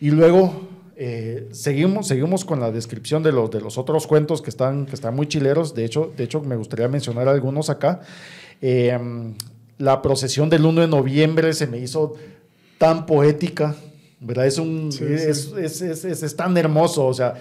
Y 0.00 0.10
luego 0.10 0.68
eh, 0.96 1.48
seguimos, 1.52 2.08
seguimos 2.08 2.44
con 2.44 2.60
la 2.60 2.70
descripción 2.70 3.22
de 3.22 3.32
los, 3.32 3.50
de 3.50 3.60
los 3.60 3.78
otros 3.78 4.06
cuentos 4.06 4.42
que 4.42 4.50
están, 4.50 4.86
que 4.86 4.94
están 4.94 5.14
muy 5.14 5.26
chileros, 5.26 5.74
de 5.74 5.84
hecho, 5.84 6.12
de 6.16 6.24
hecho 6.24 6.40
me 6.40 6.56
gustaría 6.56 6.88
mencionar 6.88 7.28
algunos 7.28 7.70
acá. 7.70 8.00
la 9.78 10.00
procesión 10.00 10.48
del 10.48 10.64
1 10.64 10.80
de 10.80 10.88
noviembre 10.88 11.52
se 11.52 11.66
me 11.66 11.78
hizo 11.78 12.14
tan 12.78 13.06
poética, 13.06 13.74
¿verdad? 14.20 14.46
Es, 14.46 14.58
un, 14.58 14.88
es, 14.88 15.52
Es, 15.52 15.82
es, 15.82 16.36
tan 16.36 16.56
hermoso, 16.56 17.06
o 17.06 17.14
sea, 17.14 17.34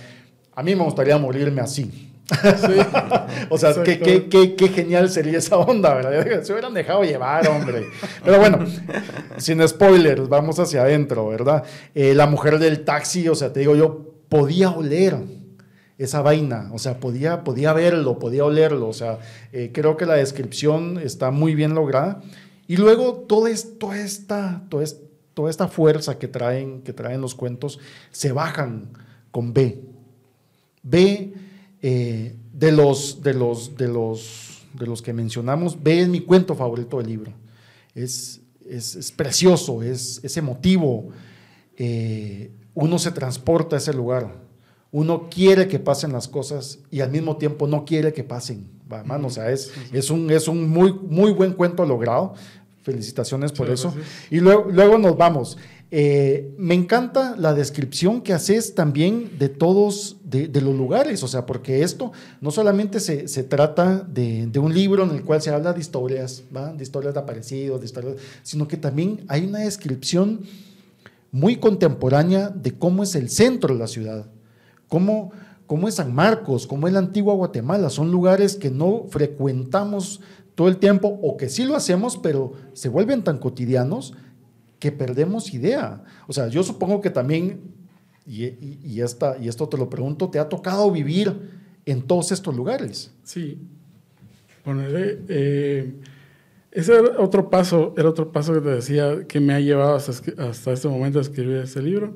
a 0.54 0.63
mí 0.63 0.75
me 0.75 0.84
gustaría 0.84 1.18
morirme 1.18 1.62
así. 1.62 2.12
o 3.50 3.58
sea, 3.58 3.84
qué, 3.84 4.00
qué, 4.00 4.27
qué, 4.27 4.56
qué, 4.56 4.68
genial 4.70 5.10
sería 5.12 5.38
esa 5.38 5.58
onda, 5.58 5.94
¿verdad? 5.94 6.42
Se 6.44 6.54
hubieran 6.54 6.74
dejado 6.74 7.04
llevar, 7.04 7.48
hombre. 7.48 7.86
Pero 8.24 8.39
bueno, 8.39 8.65
sin 9.38 9.65
spoilers, 9.68 10.27
vamos 10.27 10.58
hacia 10.58 10.82
adentro, 10.82 11.27
¿verdad? 11.27 11.63
Eh, 11.94 12.15
la 12.15 12.25
mujer 12.25 12.58
del 12.58 12.84
taxi, 12.84 13.27
o 13.27 13.36
sea, 13.36 13.54
te 13.54 13.60
digo 13.60 13.75
yo, 13.75 14.15
podía 14.27 14.72
oler 14.72 15.18
esa 15.98 16.22
vaina, 16.22 16.70
o 16.74 16.80
sea, 16.80 17.00
podía, 17.00 17.44
podía 17.44 17.74
verlo, 17.74 18.18
podía 18.18 18.44
olerlo, 18.44 18.89
o 18.89 18.94
sea, 18.94 19.20
eh, 19.54 19.72
creo 19.74 19.96
que 19.96 20.06
la 20.06 20.15
descripción 20.15 21.00
está 21.01 21.32
muy 21.32 21.54
bien 21.54 21.75
lograda. 21.75 22.22
Y 22.68 22.77
luego 22.77 23.25
todo 23.27 23.46
esto, 23.46 23.94
esta, 23.94 24.63
todo 24.70 24.82
esta 24.82 25.05
toda 25.36 25.51
esta 25.51 25.68
fuerza 25.68 26.18
que 26.18 26.27
traen, 26.27 26.82
que 26.82 26.94
traen 26.94 27.22
los 27.22 27.36
cuentos, 27.36 27.80
se 28.12 28.32
bajan 28.32 28.89
con 29.30 29.54
B. 29.54 29.84
B 30.82 31.34
eh, 31.82 32.36
de, 32.54 32.72
los, 32.72 33.22
de, 33.22 33.34
los, 33.36 33.77
de, 33.77 33.88
los, 33.88 34.65
de 34.74 34.88
los 34.88 35.01
que 35.04 35.13
mencionamos, 35.13 35.84
B 35.84 36.01
es 36.01 36.08
mi 36.08 36.22
cuento 36.22 36.56
favorito 36.56 36.98
del 36.98 37.08
libro. 37.08 37.34
Es, 37.94 38.42
es, 38.68 39.12
precioso, 39.12 39.84
es, 39.84 40.20
es 40.24 40.38
emotivo. 40.38 41.10
Eh, 41.77 42.51
uno 42.74 42.98
se 42.98 43.12
transporta 43.12 43.75
a 43.75 43.80
ese 43.80 43.94
lugar. 43.94 44.34
Uno 44.92 45.30
quiere 45.30 45.68
que 45.68 45.77
pasen 45.77 46.13
las 46.13 46.27
cosas 46.27 46.80
y 46.89 47.01
al 47.01 47.12
mismo 47.12 47.36
tiempo 47.38 47.68
no 47.68 47.84
quiere 47.84 48.13
que 48.13 48.24
pasen. 48.24 48.75
O 49.24 49.30
sea, 49.30 49.51
es, 49.51 49.72
es, 49.92 50.10
un, 50.10 50.30
es 50.32 50.48
un 50.48 50.70
muy, 50.70 50.94
muy 50.94 51.32
buen 51.32 51.54
cuento 51.54 51.86
logrado. 51.86 52.36
Felicitaciones 52.86 53.51
por 53.51 53.72
eso. 53.72 53.96
Y 54.30 54.39
luego, 54.42 54.68
luego 54.72 55.00
nos 55.00 55.18
vamos. 55.18 55.58
Eh, 55.89 56.54
me 56.60 56.75
encanta 56.75 57.36
la 57.36 57.56
descripción 57.56 58.22
que 58.22 58.32
haces 58.32 58.75
también 58.75 59.39
de 59.39 59.50
todos, 59.50 60.18
de, 60.24 60.48
los 60.62 60.75
lugares, 60.75 61.24
o 61.24 61.27
sea, 61.27 61.48
porque 61.48 61.82
esto 61.82 62.12
no 62.42 62.51
solamente 62.51 63.00
se, 63.00 63.27
se 63.27 63.44
trata 63.44 64.06
de, 64.08 64.46
de, 64.46 64.60
un 64.60 64.72
libro 64.72 65.04
en 65.04 65.10
el 65.10 65.24
cual 65.24 65.42
se 65.42 65.50
habla 65.50 65.74
de 65.74 65.80
historias, 65.80 66.44
¿va? 66.56 66.74
de 66.74 66.84
historias 66.84 67.15
de 67.15 67.20
aparecidos, 67.22 67.80
de 67.80 67.88
historias, 67.88 68.18
sino 68.44 68.68
que 68.68 68.77
también 68.77 69.25
hay 69.30 69.46
una 69.46 69.60
descripción 69.60 70.42
muy 71.32 71.56
contemporánea 71.56 72.50
de 72.50 72.72
cómo 72.77 73.01
es 73.01 73.15
el 73.15 73.32
centro 73.32 73.74
de 73.74 73.80
la 73.80 73.88
ciudad, 73.88 74.27
cómo, 74.88 75.32
cómo 75.67 75.88
es 75.88 75.95
San 75.95 76.13
Marcos, 76.13 76.67
cómo 76.67 76.88
es 76.88 76.93
la 76.93 77.00
antigua 77.00 77.34
Guatemala, 77.34 77.89
son 77.89 78.12
lugares 78.12 78.55
que 78.55 78.69
no 78.69 79.05
frecuentamos 79.10 80.22
todo 80.55 80.67
el 80.67 80.77
tiempo 80.77 81.19
o 81.22 81.38
que 81.38 81.50
sí 81.50 81.65
lo 81.65 81.75
hacemos, 81.75 82.17
pero 82.17 82.53
se 82.74 82.89
vuelven 82.89 83.24
tan 83.24 83.39
cotidianos 83.39 84.13
que 84.79 84.91
perdemos 84.91 85.53
idea. 85.53 86.03
O 86.27 86.34
sea, 86.34 86.48
yo 86.48 86.63
supongo 86.63 87.01
que 87.01 87.10
también, 87.10 87.62
y, 88.25 89.01
esta, 89.01 89.38
y 89.38 89.48
esto 89.48 89.67
te 89.67 89.77
lo 89.77 89.89
pregunto, 89.89 90.29
¿te 90.29 90.39
ha 90.39 90.48
tocado 90.48 90.89
vivir 90.91 91.34
en 91.86 92.01
todos 92.03 92.31
estos 92.31 92.55
lugares? 92.55 93.12
Sí. 93.24 93.60
Poneré, 94.63 95.22
eh, 95.27 95.95
ese 96.72 96.93
era 96.93 97.19
otro 97.19 97.50
paso, 97.50 97.93
era 97.98 98.10
otro 98.10 98.31
paso 98.31 98.53
que 98.53 98.62
te 98.62 98.69
decía 98.69 99.25
que 99.27 99.39
me 99.39 99.53
ha 99.53 99.60
llevado 99.60 99.95
hasta, 99.95 100.12
hasta 100.43 100.72
este 100.72 100.88
momento 100.88 101.19
a 101.19 101.22
escribir 101.22 101.57
ese 101.57 101.81
libro. 101.81 102.15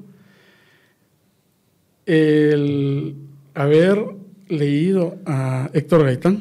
El 2.06 3.29
haber 3.54 4.04
leído 4.48 5.18
a 5.26 5.70
Héctor 5.74 6.06
Gaitán. 6.06 6.40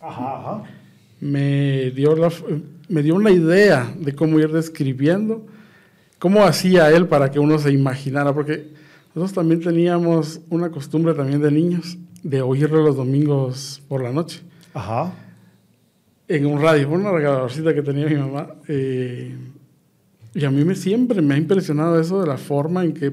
Ajá, 0.00 0.38
ajá 0.38 0.62
me 1.20 1.90
dio, 1.90 2.16
la, 2.16 2.32
me 2.88 3.02
dio 3.02 3.14
una 3.14 3.30
idea 3.30 3.92
de 3.98 4.14
cómo 4.14 4.40
ir 4.40 4.50
describiendo, 4.50 5.46
cómo 6.18 6.44
hacía 6.44 6.90
él 6.90 7.06
para 7.06 7.30
que 7.30 7.38
uno 7.38 7.58
se 7.58 7.70
imaginara, 7.70 8.32
porque 8.34 8.68
nosotros 9.14 9.34
también 9.34 9.60
teníamos 9.60 10.40
una 10.48 10.70
costumbre 10.70 11.14
también 11.14 11.40
de 11.40 11.50
niños 11.50 11.98
de 12.22 12.42
oírlo 12.42 12.82
los 12.82 12.96
domingos 12.96 13.82
por 13.88 14.02
la 14.02 14.12
noche. 14.12 14.40
Ajá. 14.74 15.12
En 16.28 16.46
un 16.46 16.60
radio, 16.60 16.90
una 16.90 17.10
regaladorcita 17.10 17.74
que 17.74 17.82
tenía 17.82 18.06
mi 18.06 18.14
mamá. 18.14 18.54
Eh, 18.68 19.36
y 20.32 20.44
a 20.44 20.50
mí 20.50 20.64
me, 20.64 20.74
siempre 20.74 21.20
me 21.22 21.34
ha 21.34 21.38
impresionado 21.38 21.98
eso 21.98 22.20
de 22.20 22.28
la 22.28 22.36
forma 22.36 22.84
en 22.84 22.94
que 22.94 23.12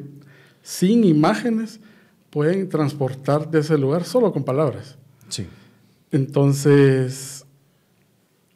sin 0.61 1.03
imágenes 1.03 1.79
pueden 2.29 2.69
transportar 2.69 3.49
de 3.49 3.59
ese 3.59 3.77
lugar 3.77 4.03
solo 4.03 4.31
con 4.31 4.43
palabras. 4.43 4.97
Sí. 5.29 5.47
Entonces, 6.11 7.45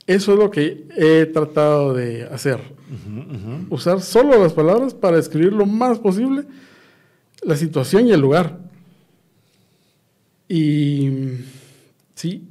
eso 0.08 0.34
es 0.34 0.40
lo 0.40 0.52
que 0.52 0.88
he 0.96 1.26
tratado 1.26 1.94
de 1.94 2.24
hacer. 2.24 2.60
Usar 3.70 4.02
solo 4.02 4.42
las 4.42 4.54
palabras 4.54 4.94
para 4.94 5.18
describir 5.18 5.54
lo 5.54 5.66
más 5.66 6.00
posible 6.00 6.46
la 7.44 7.56
situación 7.56 8.08
y 8.08 8.12
el 8.12 8.22
lugar. 8.22 8.60
Y 10.48 11.10
sí, 12.14 12.48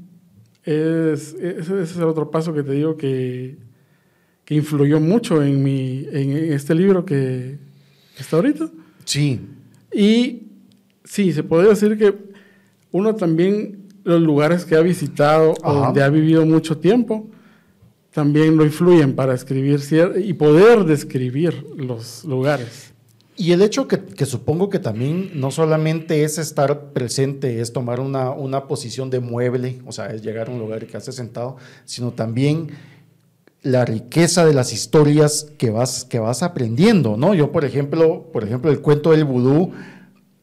es, 0.64 1.34
ese 1.34 1.82
es 1.82 1.96
el 1.96 2.04
otro 2.04 2.30
paso 2.30 2.52
que 2.52 2.62
te 2.62 2.72
digo 2.72 2.96
que, 2.96 3.56
que 4.44 4.54
influyó 4.54 5.00
mucho 5.00 5.42
en, 5.42 5.62
mi, 5.62 6.06
en 6.10 6.52
este 6.52 6.74
libro 6.74 7.04
que 7.04 7.58
está 8.18 8.36
ahorita. 8.36 8.70
Sí. 9.04 9.40
Y 9.92 10.49
sí, 11.10 11.32
se 11.32 11.42
podría 11.42 11.70
decir 11.70 11.98
que 11.98 12.14
uno 12.92 13.16
también, 13.16 13.88
los 14.04 14.20
lugares 14.22 14.64
que 14.64 14.76
ha 14.76 14.80
visitado 14.80 15.54
o 15.62 15.74
donde 15.74 16.02
ha 16.02 16.08
vivido 16.08 16.46
mucho 16.46 16.78
tiempo, 16.78 17.26
también 18.12 18.56
lo 18.56 18.64
influyen 18.64 19.14
para 19.14 19.34
escribir 19.34 19.80
y 20.24 20.32
poder 20.34 20.84
describir 20.84 21.66
los 21.76 22.24
lugares. 22.24 22.92
Y 23.36 23.52
el 23.52 23.62
hecho 23.62 23.88
que, 23.88 24.26
supongo 24.26 24.68
que 24.68 24.78
también 24.78 25.32
no 25.34 25.50
solamente 25.50 26.24
es 26.24 26.38
estar 26.38 26.92
presente, 26.92 27.60
es 27.60 27.72
tomar 27.72 27.98
una, 27.98 28.30
una 28.30 28.68
posición 28.68 29.10
de 29.10 29.18
mueble, 29.18 29.80
o 29.86 29.92
sea, 29.92 30.08
es 30.08 30.22
llegar 30.22 30.48
a 30.48 30.52
un 30.52 30.58
lugar 30.58 30.82
y 30.82 30.86
quedarse 30.86 31.12
sentado, 31.12 31.56
sino 31.84 32.12
también 32.12 32.68
la 33.62 33.84
riqueza 33.84 34.44
de 34.44 34.54
las 34.54 34.72
historias 34.72 35.50
que 35.58 35.70
vas, 35.70 36.04
que 36.04 36.18
vas 36.18 36.42
aprendiendo, 36.42 37.16
¿no? 37.16 37.34
Yo, 37.34 37.50
por 37.50 37.64
ejemplo, 37.64 38.30
por 38.32 38.44
ejemplo, 38.44 38.70
el 38.70 38.80
cuento 38.80 39.10
del 39.10 39.24
vudú 39.24 39.72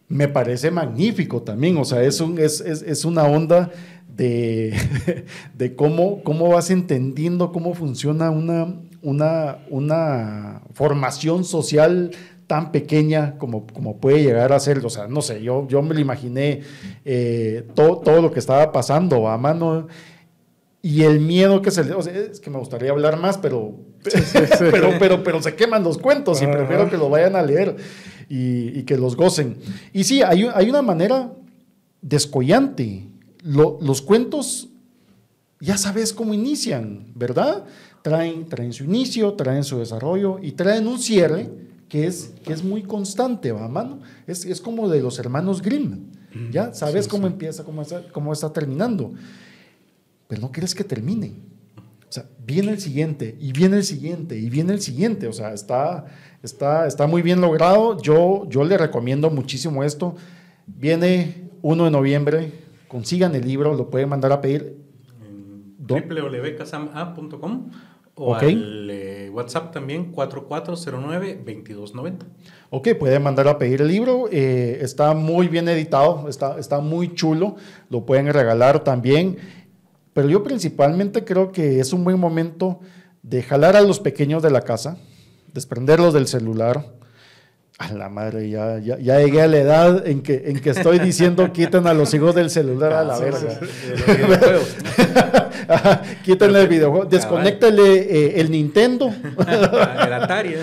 me 0.10 0.28
parece 0.28 0.72
magnífico 0.72 1.42
también, 1.42 1.78
o 1.78 1.86
sea, 1.86 2.02
es, 2.02 2.22
un, 2.22 2.40
es, 2.40 2.62
es, 2.62 3.06
una 3.06 3.24
onda 3.24 3.72
de, 4.08 4.74
de, 5.54 5.76
cómo, 5.76 6.24
cómo 6.24 6.50
vas 6.50 6.70
entendiendo 6.70 7.52
cómo 7.52 7.74
funciona 7.74 8.32
una, 8.32 8.74
una, 9.02 9.60
una 9.70 10.62
formación 10.74 11.44
social 11.44 12.12
tan 12.48 12.72
pequeña 12.72 13.38
como, 13.38 13.68
como 13.68 13.98
puede 13.98 14.24
llegar 14.24 14.54
a 14.54 14.60
ser, 14.60 14.84
o 14.86 14.90
sea, 14.90 15.08
no 15.08 15.22
sé, 15.22 15.44
yo, 15.44 15.68
yo 15.68 15.82
me 15.82 15.94
lo 15.94 16.00
imaginé 16.00 16.62
eh, 17.04 17.68
todo, 17.76 17.98
todo 17.98 18.22
lo 18.22 18.32
que 18.32 18.40
estaba 18.40 18.72
pasando 18.72 19.28
a 19.28 19.38
mano 19.38 19.88
y 20.82 21.04
el 21.04 21.20
miedo 21.20 21.62
que 21.62 21.70
se 21.70 21.84
le... 21.84 21.94
O 21.94 22.02
sea, 22.02 22.14
es 22.14 22.40
que 22.40 22.50
me 22.50 22.60
gustaría 22.60 22.92
hablar 22.92 23.18
más, 23.18 23.38
pero, 23.38 23.76
pero, 24.60 24.92
pero, 24.98 25.24
pero 25.24 25.42
se 25.42 25.56
queman 25.56 25.84
los 25.84 25.98
cuentos 25.98 26.42
y 26.42 26.48
prefiero 26.48 26.90
que 26.90 26.96
lo 26.96 27.10
vayan 27.10 27.36
a 27.36 27.42
leer 27.42 27.76
y, 28.30 28.84
que 28.84 28.98
los 28.98 29.16
gocen. 29.16 29.58
Y 29.94 30.04
sí, 30.04 30.22
hay, 30.22 30.48
hay 30.54 30.70
una 30.70 30.82
manera 30.82 31.34
descollante. 32.02 33.08
los 33.44 34.02
cuentos 34.02 34.70
ya 35.60 35.78
sabes 35.78 36.14
cómo 36.14 36.34
inician, 36.34 37.08
¿verdad? 37.16 37.66
Traen, 38.04 38.48
traen 38.48 38.74
su 38.74 38.84
inicio, 38.84 39.34
traen 39.34 39.64
su 39.64 39.80
desarrollo 39.80 40.40
y 40.42 40.52
traen 40.52 40.88
un 40.88 41.00
cierre 41.00 41.50
que 41.90 42.06
es, 42.06 42.34
que 42.44 42.54
es 42.54 42.64
muy 42.64 42.84
constante, 42.84 43.52
¿va, 43.52 43.68
mano? 43.68 44.00
Es, 44.28 44.46
es 44.46 44.62
como 44.62 44.88
de 44.88 45.02
los 45.02 45.18
hermanos 45.20 45.62
Grimm, 45.62 46.12
¿ya? 46.52 46.74
Sabes 46.74 47.08
cómo 47.08 47.26
empieza, 47.26 47.64
cómo 47.64 47.82
está, 47.82 48.04
cómo 48.12 48.34
está 48.34 48.54
terminando 48.54 49.14
pero 50.28 50.42
no 50.42 50.52
quieres 50.52 50.76
que 50.76 50.84
termine. 50.84 51.34
Viene 52.48 52.72
el 52.72 52.80
siguiente, 52.80 53.36
y 53.42 53.52
viene 53.52 53.76
el 53.76 53.84
siguiente, 53.84 54.38
y 54.38 54.50
viene 54.50 54.72
el 54.72 54.80
siguiente. 54.80 55.28
O 55.28 55.34
sea, 55.34 55.54
está, 55.54 56.06
está, 56.42 56.88
está 56.88 57.06
muy 57.06 57.22
bien 57.22 57.42
logrado. 57.42 58.02
Yo, 58.02 58.48
yo 58.50 58.64
le 58.64 58.78
recomiendo 58.78 59.30
muchísimo 59.30 59.84
esto. 59.84 60.16
Viene 60.66 61.50
1 61.62 61.84
de 61.84 61.92
noviembre, 61.92 62.54
consigan 62.88 63.36
el 63.36 63.46
libro, 63.46 63.76
lo 63.76 63.90
pueden 63.90 64.08
mandar 64.08 64.32
a 64.32 64.40
pedir. 64.40 64.78
www.casama.com 65.80 67.70
o 68.16 68.34
al 68.34 68.90
eh, 68.90 69.30
WhatsApp 69.30 69.74
también, 69.74 70.14
4409-2290. 70.14 72.20
Ok, 72.70 72.88
pueden 72.98 73.24
mandar 73.24 73.50
a 73.50 73.58
pedir 73.58 73.82
el 73.82 73.90
libro. 73.90 74.30
Eh, 74.32 74.80
está 74.82 75.14
muy 75.14 75.50
bien 75.50 75.68
editado, 75.68 76.30
está, 76.30 76.58
está 76.58 76.80
muy 76.80 77.14
chulo. 77.14 77.58
Lo 77.90 78.06
pueden 78.06 78.32
regalar 78.32 78.86
también. 78.86 79.36
Pero 80.18 80.30
yo 80.30 80.42
principalmente 80.42 81.24
creo 81.24 81.52
que 81.52 81.80
es 81.80 81.94
un 81.94 82.04
buen 82.04 82.20
momento 82.20 82.80
de 83.22 83.44
jalar 83.44 83.76
a 83.76 83.82
los 83.82 84.00
pequeños 84.00 84.42
de 84.42 84.50
la 84.50 84.62
casa, 84.62 84.98
desprenderlos 85.54 86.12
del 86.12 86.26
celular. 86.26 86.88
A 87.78 87.94
la 87.94 88.10
madre, 88.10 88.50
ya, 88.50 88.80
ya, 88.80 88.98
llegué 88.98 89.44
a 89.44 89.48
la 89.48 89.58
edad 89.58 90.08
en 90.08 90.24
que, 90.24 90.46
en 90.48 90.60
que 90.60 90.72
estoy 90.72 90.98
diciendo 90.98 91.54
quiten 91.54 91.86
a 91.86 91.94
los 91.94 92.16
hijos 92.16 92.34
del 92.34 92.50
celular 92.50 92.94
a 92.94 93.04
la 93.04 93.20
verga. 93.20 93.60
Quítenle 96.26 96.62
el 96.62 96.68
videojuego, 96.68 97.06
desconéctale 97.06 97.84
eh, 97.84 98.42
el 98.42 98.50
Nintendo. 98.50 99.14
el 99.48 100.14
Atari. 100.14 100.56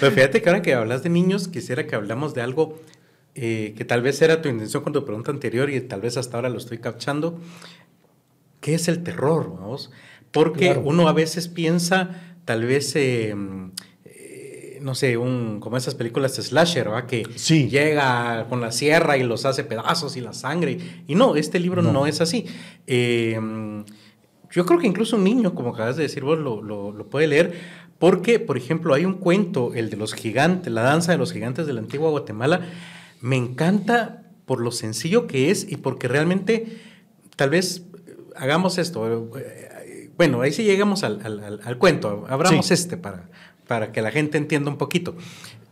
Pero 0.00 0.12
fíjate 0.12 0.42
que 0.42 0.50
ahora 0.50 0.60
que 0.60 0.74
hablas 0.74 1.02
de 1.02 1.08
niños, 1.08 1.48
quisiera 1.48 1.86
que 1.86 1.94
hablamos 1.94 2.34
de 2.34 2.42
algo 2.42 2.78
eh, 3.34 3.72
que 3.74 3.86
tal 3.86 4.02
vez 4.02 4.20
era 4.20 4.42
tu 4.42 4.50
intención 4.50 4.82
con 4.82 4.92
tu 4.92 5.02
pregunta 5.06 5.30
anterior 5.30 5.70
y 5.70 5.80
tal 5.80 6.02
vez 6.02 6.18
hasta 6.18 6.36
ahora 6.36 6.50
lo 6.50 6.58
estoy 6.58 6.76
captando. 6.76 7.40
¿Qué 8.62 8.74
es 8.74 8.86
el 8.86 9.02
terror? 9.02 9.56
Vamos? 9.60 9.90
Porque 10.30 10.80
uno 10.82 11.08
a 11.08 11.12
veces 11.12 11.48
piensa, 11.48 12.36
tal 12.44 12.64
vez, 12.64 12.94
em, 12.94 13.72
eh, 14.04 14.78
no 14.80 14.94
sé, 14.94 15.16
un, 15.18 15.58
como 15.58 15.76
esas 15.76 15.96
películas 15.96 16.36
de 16.36 16.44
slasher, 16.44 16.90
¿va? 16.90 17.08
que 17.08 17.24
llega 17.24 18.46
con 18.48 18.60
la 18.60 18.70
sierra 18.70 19.18
y 19.18 19.24
los 19.24 19.44
hace 19.46 19.64
pedazos 19.64 20.16
y 20.16 20.20
la 20.20 20.32
sangre. 20.32 20.78
Y 21.08 21.16
no, 21.16 21.34
este 21.34 21.58
libro 21.58 21.82
no, 21.82 22.06
es 22.06 22.20
así. 22.20 22.46
Em, 22.86 23.84
yo 24.52 24.64
creo 24.64 24.78
que 24.78 24.86
incluso 24.86 25.16
un 25.16 25.24
niño, 25.24 25.56
como 25.56 25.70
acabas 25.70 25.96
de 25.96 26.04
decir 26.04 26.22
vos, 26.22 26.38
lo, 26.38 26.62
lo, 26.62 27.10
puede 27.10 27.26
leer. 27.26 27.52
Porque, 27.98 28.38
por 28.38 28.56
ejemplo, 28.56 28.94
hay 28.94 29.04
un 29.04 29.14
cuento, 29.14 29.74
el 29.74 29.90
de 29.90 29.96
los 29.96 30.14
gigantes, 30.14 30.72
la 30.72 30.82
danza 30.82 31.10
de 31.10 31.18
los 31.18 31.32
gigantes 31.32 31.66
de 31.66 31.72
la 31.72 31.80
antigua 31.80 32.10
Guatemala. 32.10 32.60
Me 33.20 33.36
encanta 33.36 34.22
por 34.46 34.60
lo 34.60 34.70
sencillo 34.70 35.26
que 35.26 35.50
es 35.50 35.66
y 35.68 35.78
porque 35.78 36.06
realmente 36.06 36.78
tal 37.36 37.50
vez 37.50 37.86
hagamos 38.36 38.78
esto. 38.78 39.30
Bueno, 40.16 40.42
ahí 40.42 40.52
sí 40.52 40.64
llegamos 40.64 41.02
al, 41.04 41.78
cuento. 41.78 42.26
Abramos 42.28 42.70
este 42.70 42.96
para, 42.96 43.28
para 43.66 43.92
que 43.92 44.02
la 44.02 44.10
gente 44.10 44.38
entienda 44.38 44.70
un 44.70 44.78
poquito. 44.78 45.16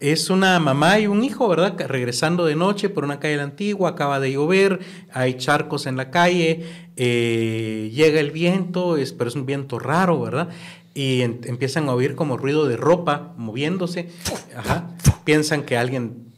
Es 0.00 0.30
una 0.30 0.58
mamá 0.58 0.98
y 0.98 1.06
un 1.06 1.22
hijo, 1.22 1.46
¿verdad? 1.46 1.76
Regresando 1.86 2.46
de 2.46 2.56
noche 2.56 2.88
por 2.88 3.04
una 3.04 3.20
calle 3.20 3.38
antigua, 3.38 3.90
acaba 3.90 4.18
de 4.18 4.32
llover, 4.32 4.80
hay 5.12 5.34
charcos 5.34 5.84
en 5.84 5.98
la 5.98 6.10
calle, 6.10 6.64
eh, 6.96 7.90
llega 7.92 8.18
el 8.18 8.30
viento, 8.30 8.96
es, 8.96 9.12
pero 9.12 9.28
es 9.28 9.36
un 9.36 9.44
viento 9.44 9.78
raro, 9.78 10.18
¿verdad? 10.18 10.48
Y 10.94 11.20
empiezan 11.20 11.88
a 11.90 11.94
oír 11.94 12.14
como 12.14 12.38
ruido 12.38 12.66
de 12.66 12.78
ropa 12.78 13.34
moviéndose. 13.36 14.08
Piensan 15.24 15.64
que 15.64 15.76
alguien 15.76 16.29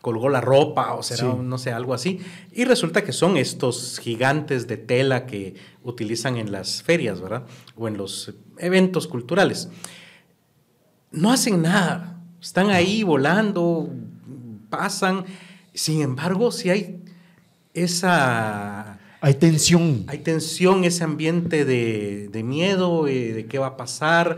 colgó 0.00 0.28
la 0.28 0.40
ropa 0.40 0.94
o 0.94 1.02
será, 1.02 1.34
no 1.34 1.58
sé, 1.58 1.72
algo 1.72 1.94
así. 1.94 2.20
Y 2.52 2.64
resulta 2.64 3.02
que 3.02 3.12
son 3.12 3.36
estos 3.36 3.98
gigantes 3.98 4.66
de 4.66 4.76
tela 4.76 5.26
que 5.26 5.54
utilizan 5.82 6.36
en 6.36 6.52
las 6.52 6.82
ferias, 6.82 7.20
¿verdad? 7.20 7.44
O 7.76 7.88
en 7.88 7.96
los 7.96 8.34
eventos 8.58 9.08
culturales. 9.08 9.68
No 11.10 11.32
hacen 11.32 11.62
nada, 11.62 12.20
están 12.40 12.70
ahí 12.70 13.02
volando, 13.02 13.90
pasan. 14.70 15.24
Sin 15.74 16.02
embargo, 16.02 16.52
si 16.52 16.70
hay 16.70 17.00
esa... 17.74 18.98
Hay 19.20 19.34
tensión. 19.34 20.04
Hay 20.06 20.18
tensión, 20.18 20.84
ese 20.84 21.02
ambiente 21.02 21.64
de, 21.64 22.28
de 22.28 22.42
miedo, 22.44 23.08
eh, 23.08 23.32
de 23.32 23.46
qué 23.46 23.58
va 23.58 23.68
a 23.68 23.76
pasar, 23.76 24.36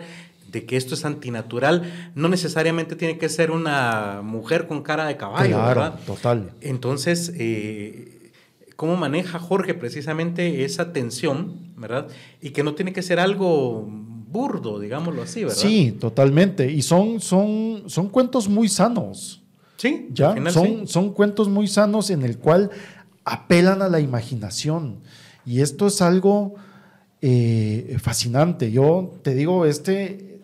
de 0.51 0.67
que 0.67 0.77
esto 0.77 0.95
es 0.95 1.05
antinatural, 1.05 2.11
no 2.15 2.29
necesariamente 2.29 2.97
tiene 2.97 3.19
que 3.19 3.29
ser 3.29 3.51
una 3.51 4.21
mujer 4.23 4.67
con 4.67 4.83
cara 4.83 5.07
de 5.07 5.17
caballo, 5.17 5.57
claro, 5.57 5.95
Total. 6.07 6.53
Entonces, 6.61 7.33
eh, 7.37 8.33
¿cómo 8.77 8.97
maneja 8.97 9.39
Jorge 9.39 9.75
precisamente 9.75 10.65
esa 10.65 10.93
tensión, 10.93 11.73
verdad? 11.77 12.09
Y 12.41 12.51
que 12.51 12.63
no 12.65 12.75
tiene 12.75 12.93
que 12.93 13.03
ser 13.03 13.21
algo 13.21 13.89
burdo, 14.31 14.79
digámoslo 14.79 15.23
así, 15.23 15.45
¿verdad? 15.45 15.57
Sí, 15.57 15.93
totalmente. 15.93 16.71
Y 16.71 16.83
son, 16.83 17.21
son, 17.21 17.85
son 17.87 18.09
cuentos 18.09 18.49
muy 18.49 18.69
sanos. 18.69 19.43
Sí, 19.77 20.09
¿ya? 20.13 20.35
son, 20.51 20.87
son 20.87 21.13
cuentos 21.13 21.49
muy 21.49 21.67
sanos 21.67 22.11
en 22.11 22.23
el 22.23 22.39
cual 22.39 22.71
apelan 23.25 23.83
a 23.83 23.89
la 23.89 24.01
imaginación. 24.01 24.99
Y 25.47 25.63
esto 25.63 25.87
es 25.87 26.03
algo 26.03 26.55
eh, 27.23 27.97
fascinante. 28.01 28.71
Yo 28.73 29.15
te 29.23 29.35
digo, 29.35 29.67
este, 29.67 30.40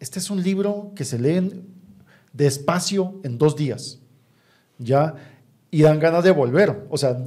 este 0.00 0.18
es 0.18 0.30
un 0.30 0.42
libro 0.42 0.92
que 0.96 1.04
se 1.04 1.18
lee 1.18 1.62
despacio 2.32 3.20
en 3.22 3.36
dos 3.36 3.54
días, 3.54 4.00
¿ya? 4.78 5.14
Y 5.70 5.82
dan 5.82 6.00
ganas 6.00 6.24
de 6.24 6.30
volver. 6.30 6.86
O 6.88 6.96
sea, 6.96 7.22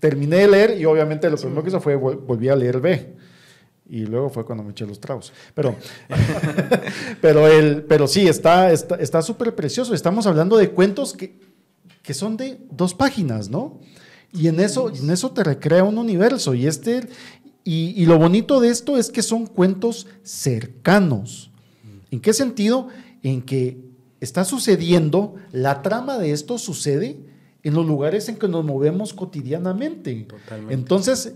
terminé 0.00 0.38
de 0.38 0.48
leer 0.48 0.80
y 0.80 0.84
obviamente 0.84 1.30
lo 1.30 1.36
primero 1.36 1.62
que 1.62 1.68
hice 1.68 1.80
fue 1.80 1.94
volví 1.94 2.48
a 2.48 2.56
leer 2.56 2.80
B. 2.80 3.14
Y 3.88 4.06
luego 4.06 4.30
fue 4.30 4.44
cuando 4.44 4.64
me 4.64 4.72
eché 4.72 4.84
los 4.84 4.98
tragos. 4.98 5.32
Pero, 5.54 5.76
pero, 7.20 7.46
el, 7.46 7.84
pero 7.84 8.08
sí, 8.08 8.26
está 8.26 8.76
súper 8.76 9.00
está, 9.00 9.22
súper 9.22 9.54
precioso. 9.54 9.94
Estamos 9.94 10.26
hablando 10.26 10.56
de 10.56 10.70
cuentos 10.70 11.12
que, 11.12 11.38
que 12.02 12.14
son 12.14 12.36
de 12.36 12.58
dos 12.70 12.94
páginas, 12.94 13.48
¿no? 13.48 13.78
Y 14.32 14.48
en 14.48 14.58
eso, 14.58 14.90
en 14.90 15.10
eso 15.10 15.30
te 15.30 15.44
recrea 15.44 15.84
un 15.84 15.98
universo. 15.98 16.54
Y, 16.54 16.66
este, 16.66 17.08
y, 17.64 17.90
y 17.96 18.06
lo 18.06 18.18
bonito 18.18 18.60
de 18.60 18.70
esto 18.70 18.96
es 18.98 19.10
que 19.10 19.22
son 19.22 19.46
cuentos 19.46 20.08
cercanos. 20.24 21.51
¿En 22.12 22.20
qué 22.20 22.32
sentido? 22.32 22.88
En 23.22 23.42
que 23.42 23.78
está 24.20 24.44
sucediendo, 24.44 25.34
la 25.50 25.82
trama 25.82 26.18
de 26.18 26.30
esto 26.30 26.58
sucede 26.58 27.16
en 27.64 27.74
los 27.74 27.86
lugares 27.86 28.28
en 28.28 28.36
que 28.36 28.46
nos 28.46 28.64
movemos 28.64 29.14
cotidianamente. 29.14 30.26
Totalmente. 30.28 30.74
Entonces, 30.74 31.34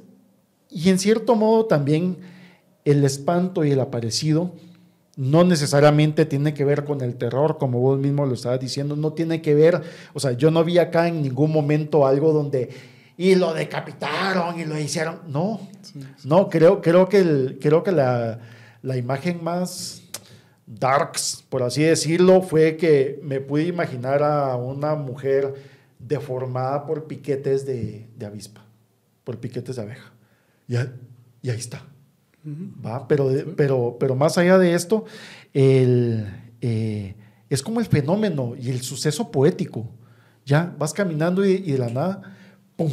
y 0.71 0.91
en 0.91 0.99
cierto 0.99 1.35
modo 1.35 1.65
también 1.65 2.19
el 2.85 3.05
espanto 3.05 3.65
y 3.65 3.73
el 3.73 3.81
aparecido 3.81 4.53
no 5.17 5.45
necesariamente 5.45 6.27
tiene 6.27 6.53
que 6.53 6.65
ver 6.65 6.85
con 6.85 7.01
el 7.01 7.17
terror, 7.17 7.57
como 7.57 7.81
vos 7.81 7.99
mismo 7.99 8.27
lo 8.27 8.35
estabas 8.35 8.61
diciendo, 8.61 8.97
no 8.97 9.15
tiene 9.15 9.41
que 9.41 9.55
ver, 9.55 9.81
o 10.13 10.21
sea, 10.21 10.33
yo 10.33 10.51
no 10.51 10.63
vi 10.63 10.77
acá 10.77 11.09
en 11.09 11.23
ningún 11.23 11.51
momento 11.51 12.07
algo 12.07 12.35
donde 12.35 12.69
y 13.17 13.35
lo 13.35 13.55
decapitaron 13.55 14.61
y 14.61 14.67
lo 14.67 14.79
hicieron, 14.79 15.21
no, 15.27 15.59
no, 16.25 16.51
creo, 16.51 16.83
creo 16.83 17.09
que, 17.09 17.21
el, 17.21 17.59
creo 17.63 17.83
que 17.83 17.93
la, 17.93 18.41
la 18.83 18.99
imagen 18.99 19.43
más 19.43 20.03
darks, 20.67 21.45
por 21.49 21.63
así 21.63 21.83
decirlo, 21.83 22.43
fue 22.43 22.77
que 22.77 23.21
me 23.23 23.41
pude 23.41 23.65
imaginar 23.65 24.23
a 24.23 24.57
una 24.57 24.95
mujer 24.95 25.55
deformada 25.99 26.87
por 26.87 27.07
piquetes 27.07 27.65
de, 27.65 28.09
avispa, 28.25 28.65
por 29.25 29.39
piquetes 29.39 29.77
de 29.77 29.83
abeja. 29.83 30.13
Y, 30.69 30.75
y 30.77 31.51
ahí 31.51 31.59
está. 31.59 31.83
¿va? 32.85 33.09
Pero, 33.09 33.31
pero, 33.57 33.97
pero 33.99 34.15
más 34.15 34.39
allá 34.39 34.59
de 34.59 34.75
esto, 34.75 35.05
el, 35.53 36.27
eh, 36.61 37.15
es 37.49 37.63
como 37.63 37.81
el 37.81 37.87
fenómeno 37.87 38.55
y 38.59 38.71
el 38.71 38.83
suceso 38.83 39.31
poético. 39.31 39.89
Ya 40.45 40.75
vas 40.79 40.93
caminando 40.93 41.45
y, 41.45 41.59
de 41.59 41.79
la 41.79 41.89
nada, 41.89 42.37
¡pum! 42.77 42.93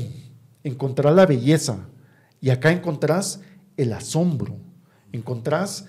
Encontrás 0.63 1.13
la 1.13 1.25
belleza. 1.25 1.87
Y 2.41 2.49
acá 2.49 2.71
encontrás 2.71 3.41
el 3.77 3.93
asombro. 3.93 4.57
Encontrás 5.11 5.87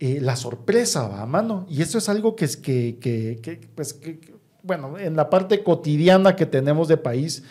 eh, 0.00 0.18
la 0.20 0.36
sorpresa, 0.36 1.08
¿va, 1.08 1.26
mano? 1.26 1.66
Y 1.68 1.82
eso 1.82 1.98
es 1.98 2.08
algo 2.08 2.36
que 2.36 2.44
es 2.44 2.56
que, 2.56 2.98
que, 3.00 3.38
que 3.42 3.60
pues, 3.74 3.94
que, 3.94 4.20
bueno, 4.62 4.98
en 4.98 5.16
la 5.16 5.30
parte 5.30 5.62
cotidiana 5.62 6.36
que 6.36 6.46
tenemos 6.46 6.88
de 6.88 6.96
país, 6.96 7.42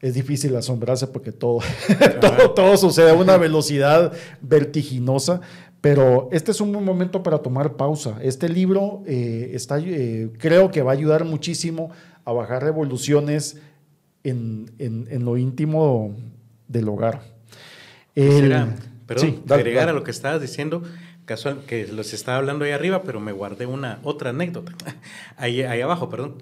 es 0.00 0.14
difícil 0.14 0.54
asombrarse 0.56 1.06
porque 1.06 1.32
todo, 1.32 1.60
todo, 2.20 2.50
todo, 2.50 2.76
sucede 2.76 3.10
a 3.10 3.14
una 3.14 3.36
velocidad 3.36 4.12
vertiginosa, 4.40 5.40
pero 5.80 6.28
este 6.32 6.50
es 6.50 6.60
un 6.60 6.72
buen 6.72 6.84
momento 6.84 7.22
para 7.22 7.38
tomar 7.38 7.76
pausa. 7.76 8.18
Este 8.20 8.48
libro 8.48 9.02
eh, 9.06 9.50
está, 9.54 9.78
eh, 9.78 10.30
creo 10.38 10.70
que 10.70 10.82
va 10.82 10.90
a 10.90 10.94
ayudar 10.94 11.24
muchísimo 11.24 11.90
a 12.24 12.32
bajar 12.32 12.62
revoluciones 12.62 13.58
en, 14.24 14.70
en, 14.78 15.24
lo 15.24 15.36
íntimo 15.36 16.14
del 16.68 16.88
hogar. 16.88 17.22
perdón, 18.14 19.42
agregar 19.48 19.88
a 19.88 19.92
lo 19.92 20.04
que 20.04 20.12
estabas 20.12 20.40
diciendo, 20.40 20.82
casual, 21.24 21.64
que 21.66 21.86
los 21.86 22.12
estaba 22.12 22.38
hablando 22.38 22.64
ahí 22.64 22.72
arriba, 22.72 23.02
pero 23.02 23.20
me 23.20 23.32
guardé 23.32 23.66
una 23.66 24.00
otra 24.02 24.30
anécdota, 24.30 24.72
ahí, 25.36 25.62
ahí 25.62 25.80
abajo, 25.80 26.08
perdón, 26.08 26.36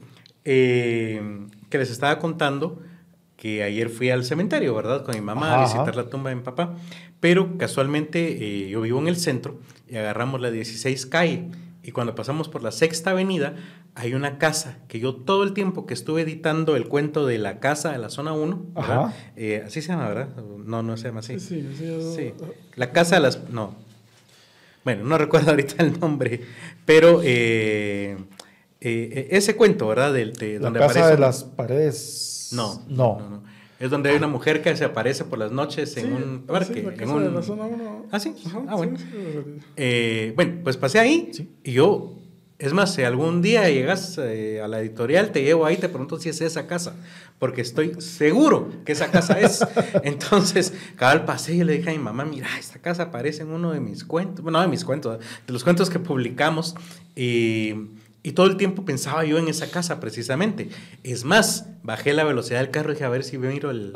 eh, 0.45 1.49
que 1.69 1.79
les 1.79 1.91
estaba 1.91 2.19
contando 2.19 2.83
que 3.41 3.63
ayer 3.63 3.89
fui 3.89 4.11
al 4.11 4.23
cementerio, 4.23 4.75
¿verdad? 4.75 5.03
Con 5.03 5.15
mi 5.15 5.23
mamá 5.23 5.55
a 5.55 5.63
visitar 5.63 5.97
la 5.97 6.11
tumba 6.11 6.29
de 6.29 6.37
mi 6.37 6.43
papá. 6.43 6.75
Pero 7.21 7.57
casualmente 7.57 8.65
eh, 8.65 8.69
yo 8.69 8.83
vivo 8.83 8.99
en 8.99 9.09
el 9.09 9.17
centro 9.17 9.59
y 9.89 9.97
agarramos 9.97 10.43
la 10.43 10.51
16 10.51 11.07
calle. 11.07 11.49
Y 11.83 11.93
cuando 11.93 12.15
pasamos 12.15 12.51
por 12.51 12.63
la 12.63 12.71
sexta 12.71 13.13
avenida, 13.13 13.55
hay 13.95 14.13
una 14.13 14.37
casa 14.37 14.77
que 14.89 15.01
yo 15.01 15.15
todo 15.15 15.43
el 15.43 15.55
tiempo 15.55 15.87
que 15.87 15.95
estuve 15.95 16.21
editando 16.21 16.77
el 16.77 16.87
cuento 16.87 17.27
de 17.27 17.39
la 17.39 17.61
casa 17.61 17.93
de 17.93 17.99
la 17.99 18.11
zona 18.11 18.35
1, 18.35 18.67
eh, 19.37 19.63
así 19.67 19.81
se 19.81 19.89
llama, 19.89 20.09
¿verdad? 20.09 20.29
No, 20.37 20.83
no 20.83 20.99
se 20.99 21.09
llama 21.09 21.21
así. 21.21 21.41
Sí, 21.41 21.67
sí, 21.79 22.15
sí. 22.15 22.35
La 22.77 22.93
casa 22.93 23.15
de 23.17 23.23
las... 23.23 23.49
No. 23.49 23.75
Bueno, 24.85 25.05
no 25.05 25.19
recuerdo 25.19 25.51
ahorita 25.51 25.83
el 25.83 25.99
nombre, 25.99 26.41
pero 26.85 27.21
eh, 27.23 28.17
ese 28.81 29.57
cuento, 29.57 29.89
¿verdad? 29.89 30.13
De, 30.13 30.27
de 30.27 30.59
la 30.59 30.73
casa 30.73 31.09
de 31.09 31.19
las 31.19 31.45
paredes 31.45 32.31
no, 32.53 32.83
no. 32.89 33.43
Es 33.79 33.89
donde 33.91 34.11
hay 34.11 34.17
una 34.17 34.27
mujer 34.27 34.61
que 34.61 34.77
se 34.77 34.85
aparece 34.85 35.25
por 35.25 35.39
las 35.39 35.53
noches 35.53 35.97
en 35.97 36.13
un 36.13 36.43
parque. 36.43 36.81
en 36.99 37.11
un... 37.11 37.35
la 37.35 37.43
zona 37.43 37.65
Ah, 38.11 38.21
sí. 38.21 38.35
ah, 38.69 38.75
bueno. 38.77 38.99
Eh, 39.77 40.35
bueno, 40.37 40.59
pues 40.63 40.77
pasé 40.77 40.99
ahí 40.99 41.31
y 41.65 41.73
yo, 41.73 42.15
es 42.61 42.73
más, 42.75 42.95
si 42.95 43.03
algún 43.03 43.43
día 43.43 43.69
llegas 43.71 44.19
eh, 44.19 44.61
a 44.63 44.69
la 44.69 44.81
editorial, 44.81 45.33
te 45.33 45.43
llevo 45.43 45.65
ahí, 45.67 45.77
te 45.77 45.89
pregunto 45.89 46.21
si 46.21 46.29
es 46.29 46.41
esa 46.43 46.67
casa, 46.67 46.95
porque 47.39 47.63
estoy 47.63 48.01
seguro 48.01 48.71
que 48.85 48.93
esa 48.93 49.11
casa 49.11 49.41
es. 49.41 49.67
Entonces, 50.05 50.75
cada 50.97 51.15
vez 51.15 51.23
pasé 51.25 51.55
y 51.55 51.65
le 51.65 51.79
dije 51.79 51.91
a 51.91 51.93
mi 51.93 51.99
mamá, 51.99 52.25
mira, 52.25 52.49
esta 52.59 52.79
casa 52.79 53.05
aparece 53.05 53.43
en 53.43 53.49
uno 53.49 53.73
de 53.73 53.81
mis 53.81 54.05
cuentos, 54.05 54.43
bueno, 54.43 54.59
no 54.59 54.63
de 54.63 54.69
mis 54.69 54.85
cuentos, 54.85 55.19
de 55.19 55.53
los 55.53 55.65
cuentos 55.65 55.89
que 55.89 55.99
publicamos. 55.99 56.75
Y 57.17 57.75
y 58.23 58.33
todo 58.33 58.47
el 58.47 58.57
tiempo 58.57 58.85
pensaba 58.85 59.25
yo 59.25 59.39
en 59.39 59.49
esa 59.49 59.71
casa 59.71 59.99
precisamente. 59.99 60.69
Es 61.03 61.25
más, 61.25 61.67
bajé 61.83 62.13
la 62.13 62.25
velocidad 62.25 62.59
del 62.61 62.71
carro 62.71 62.91
y 62.91 62.95
dije 62.95 63.05
a 63.05 63.09
ver 63.09 63.25
si 63.25 63.39
miro 63.39 63.71
el, 63.71 63.93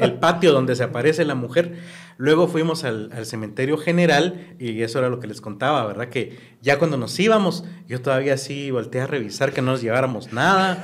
el, 0.00 0.14
patio 0.14 0.52
donde 0.52 0.74
se 0.76 0.84
aparece 0.84 1.24
la 1.24 1.34
mujer. 1.34 1.74
Luego 2.18 2.48
fuimos 2.48 2.84
al, 2.84 3.10
al, 3.12 3.26
cementerio 3.26 3.76
general 3.76 4.56
y 4.58 4.80
eso 4.80 4.98
era 4.98 5.10
lo 5.10 5.20
que 5.20 5.26
les 5.26 5.42
contaba, 5.42 5.84
¿verdad? 5.84 6.08
Que 6.08 6.38
ya 6.62 6.78
cuando 6.78 6.96
nos 6.96 7.18
íbamos, 7.20 7.64
yo 7.86 8.00
todavía 8.00 8.34
así 8.34 8.70
volteé 8.70 9.02
a 9.02 9.06
revisar 9.06 9.52
que 9.52 9.60
no 9.60 9.72
nos 9.72 9.82
lleváramos 9.82 10.32
nada, 10.32 10.82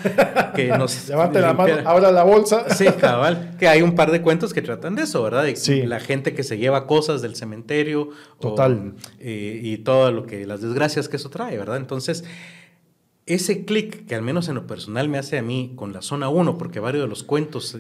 que 0.55 0.69
nos... 0.79 1.09
Levante 1.09 1.41
la 1.41 1.55
mano, 1.55 1.75
abra 1.85 2.13
la 2.13 2.23
bolsa. 2.23 2.67
Sí, 2.77 2.87
cabal. 2.99 3.57
Que 3.59 3.69
hay 3.69 3.81
un 3.81 3.95
par 3.95 4.11
de 4.11 4.21
cuentos 4.21 4.53
que 4.53 4.61
tratan 4.61 4.95
de 4.95 5.03
eso, 5.03 5.23
¿verdad? 5.23 5.45
De 5.45 5.87
la 5.87 6.01
gente 6.01 6.35
que 6.35 6.43
se 6.43 6.59
lleva 6.59 6.87
cosas 6.87 7.23
del 7.23 7.37
cementerio. 7.37 8.11
Total. 8.39 8.95
Eh, 9.19 9.61
y 9.63 9.79
todo 9.79 10.13
lo 10.13 10.27
que, 10.27 10.47
las 10.47 10.61
desgracias 10.61 11.09
que 11.09 11.17
eso 11.17 11.31
trae, 11.31 11.57
¿verdad? 11.57 11.79
Entonces 11.79 12.25
ese 13.25 13.65
clic 13.65 14.07
que 14.07 14.17
al 14.17 14.23
menos 14.23 14.49
en 14.49 14.57
lo 14.57 14.67
personal 14.67 15.09
me 15.09 15.17
hace 15.17 15.39
a 15.39 15.43
mí 15.43 15.73
con 15.77 15.93
la 15.93 16.03
zona 16.03 16.29
1, 16.29 16.59
porque 16.59 16.81
varios 16.81 17.05
de 17.05 17.09
los 17.09 17.23
cuentos 17.23 17.79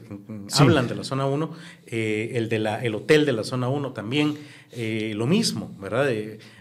hablan 0.54 0.86
de 0.86 0.94
la 0.94 1.02
zona 1.02 1.26
1, 1.26 1.50
eh, 1.86 2.32
el 2.34 2.48
de 2.48 2.60
la, 2.60 2.82
el 2.82 2.94
hotel 2.94 3.26
de 3.26 3.32
la 3.32 3.42
zona 3.42 3.68
1 3.68 3.92
también, 3.92 4.38
eh, 4.70 5.12
lo 5.16 5.26
mismo, 5.26 5.74
¿verdad? 5.80 6.08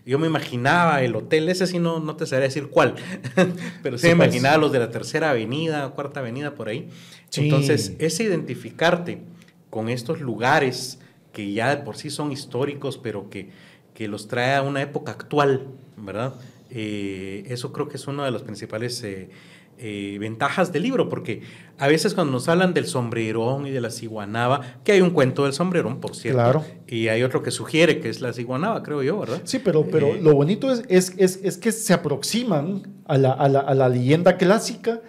yo 0.05 0.17
me 0.17 0.27
imaginaba 0.27 1.03
el 1.03 1.15
hotel, 1.15 1.47
ese 1.49 1.67
sí 1.67 1.77
no, 1.77 1.99
no 1.99 2.15
te 2.15 2.25
sabría 2.25 2.47
decir 2.47 2.67
cuál, 2.67 2.95
pero 3.83 3.99
sí, 3.99 4.07
me 4.07 4.15
pues. 4.15 4.27
imaginaba 4.27 4.57
los 4.57 4.71
de 4.71 4.79
la 4.79 4.89
tercera 4.89 5.29
avenida, 5.29 5.87
cuarta 5.91 6.19
avenida, 6.19 6.55
por 6.55 6.67
ahí. 6.67 6.89
Entonces, 7.37 7.93
ese 7.99 8.23
identificarte 8.23 9.21
con 9.69 9.89
estos 9.89 10.19
lugares 10.19 10.99
que 11.31 11.53
ya 11.53 11.75
de 11.75 11.83
por 11.83 11.95
sí 11.95 12.09
son 12.09 12.31
históricos, 12.31 12.97
pero 12.97 13.29
que, 13.29 13.49
que 13.93 14.07
los 14.07 14.27
trae 14.27 14.55
a 14.55 14.63
una 14.63 14.81
época 14.81 15.11
actual, 15.13 15.67
¿verdad? 15.97 16.33
Eh, 16.73 17.43
eso 17.47 17.71
creo 17.73 17.87
que 17.87 17.97
es 17.97 18.07
una 18.07 18.25
de 18.25 18.31
las 18.31 18.43
principales 18.43 19.03
eh, 19.03 19.29
eh, 19.77 20.17
ventajas 20.19 20.71
del 20.71 20.83
libro, 20.83 21.09
porque 21.09 21.41
a 21.77 21.87
veces 21.87 22.13
cuando 22.13 22.31
nos 22.31 22.47
hablan 22.47 22.73
del 22.73 22.85
sombrerón 22.85 23.67
y 23.67 23.71
de 23.71 23.81
la 23.81 23.89
ciguanaba, 23.89 24.61
que 24.83 24.93
hay 24.93 25.01
un 25.01 25.09
cuento 25.09 25.43
del 25.43 25.53
sombrerón, 25.53 25.99
por 25.99 26.15
cierto, 26.15 26.63
y 26.87 27.07
hay 27.07 27.23
otro 27.23 27.43
que 27.43 27.51
sugiere 27.51 27.99
que 27.99 28.07
es 28.07 28.21
la 28.21 28.31
ciguanaba, 28.31 28.83
creo 28.83 29.03
yo, 29.03 29.19
¿verdad? 29.19 29.41
Sí, 29.43 29.59
pero, 29.59 29.85
pero 29.85 30.13
lo 30.13 30.33
bonito 30.33 30.71
es, 30.71 30.83
es, 30.87 31.39
es, 31.43 31.57
que 31.57 31.71
se 31.71 31.93
aproximan 31.93 32.83
a 33.05 33.17
la, 33.17 33.31
a, 33.31 33.49
la, 33.49 33.59
a 33.59 33.73
la, 33.73 33.89
leyenda 33.89 34.37
clásica 34.37 35.01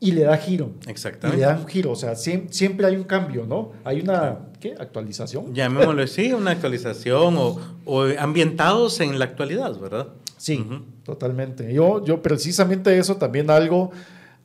y 0.00 0.12
le 0.12 0.22
da 0.22 0.36
giro. 0.36 0.72
Exactamente. 0.86 1.38
Y 1.38 1.40
le 1.40 1.46
da 1.46 1.58
un 1.58 1.66
giro, 1.66 1.90
o 1.92 1.96
sea, 1.96 2.14
siempre, 2.14 2.86
hay 2.86 2.96
un 2.96 3.04
cambio, 3.04 3.46
¿no? 3.46 3.72
Hay 3.84 4.00
una, 4.00 4.38
¿qué? 4.60 4.74
¿Actualización? 4.78 5.54
Llamémoslo 5.54 6.02
así, 6.02 6.32
una 6.32 6.52
actualización 6.52 7.36
o, 7.36 7.60
o 7.84 8.04
ambientados 8.18 9.00
en 9.00 9.18
la 9.18 9.24
actualidad, 9.24 9.78
¿verdad? 9.78 10.08
Sí, 10.36 10.64
totalmente. 11.02 11.72
Yo, 11.74 12.04
yo 12.04 12.22
precisamente 12.22 12.96
eso 12.96 13.16
también 13.16 13.50
algo, 13.50 13.90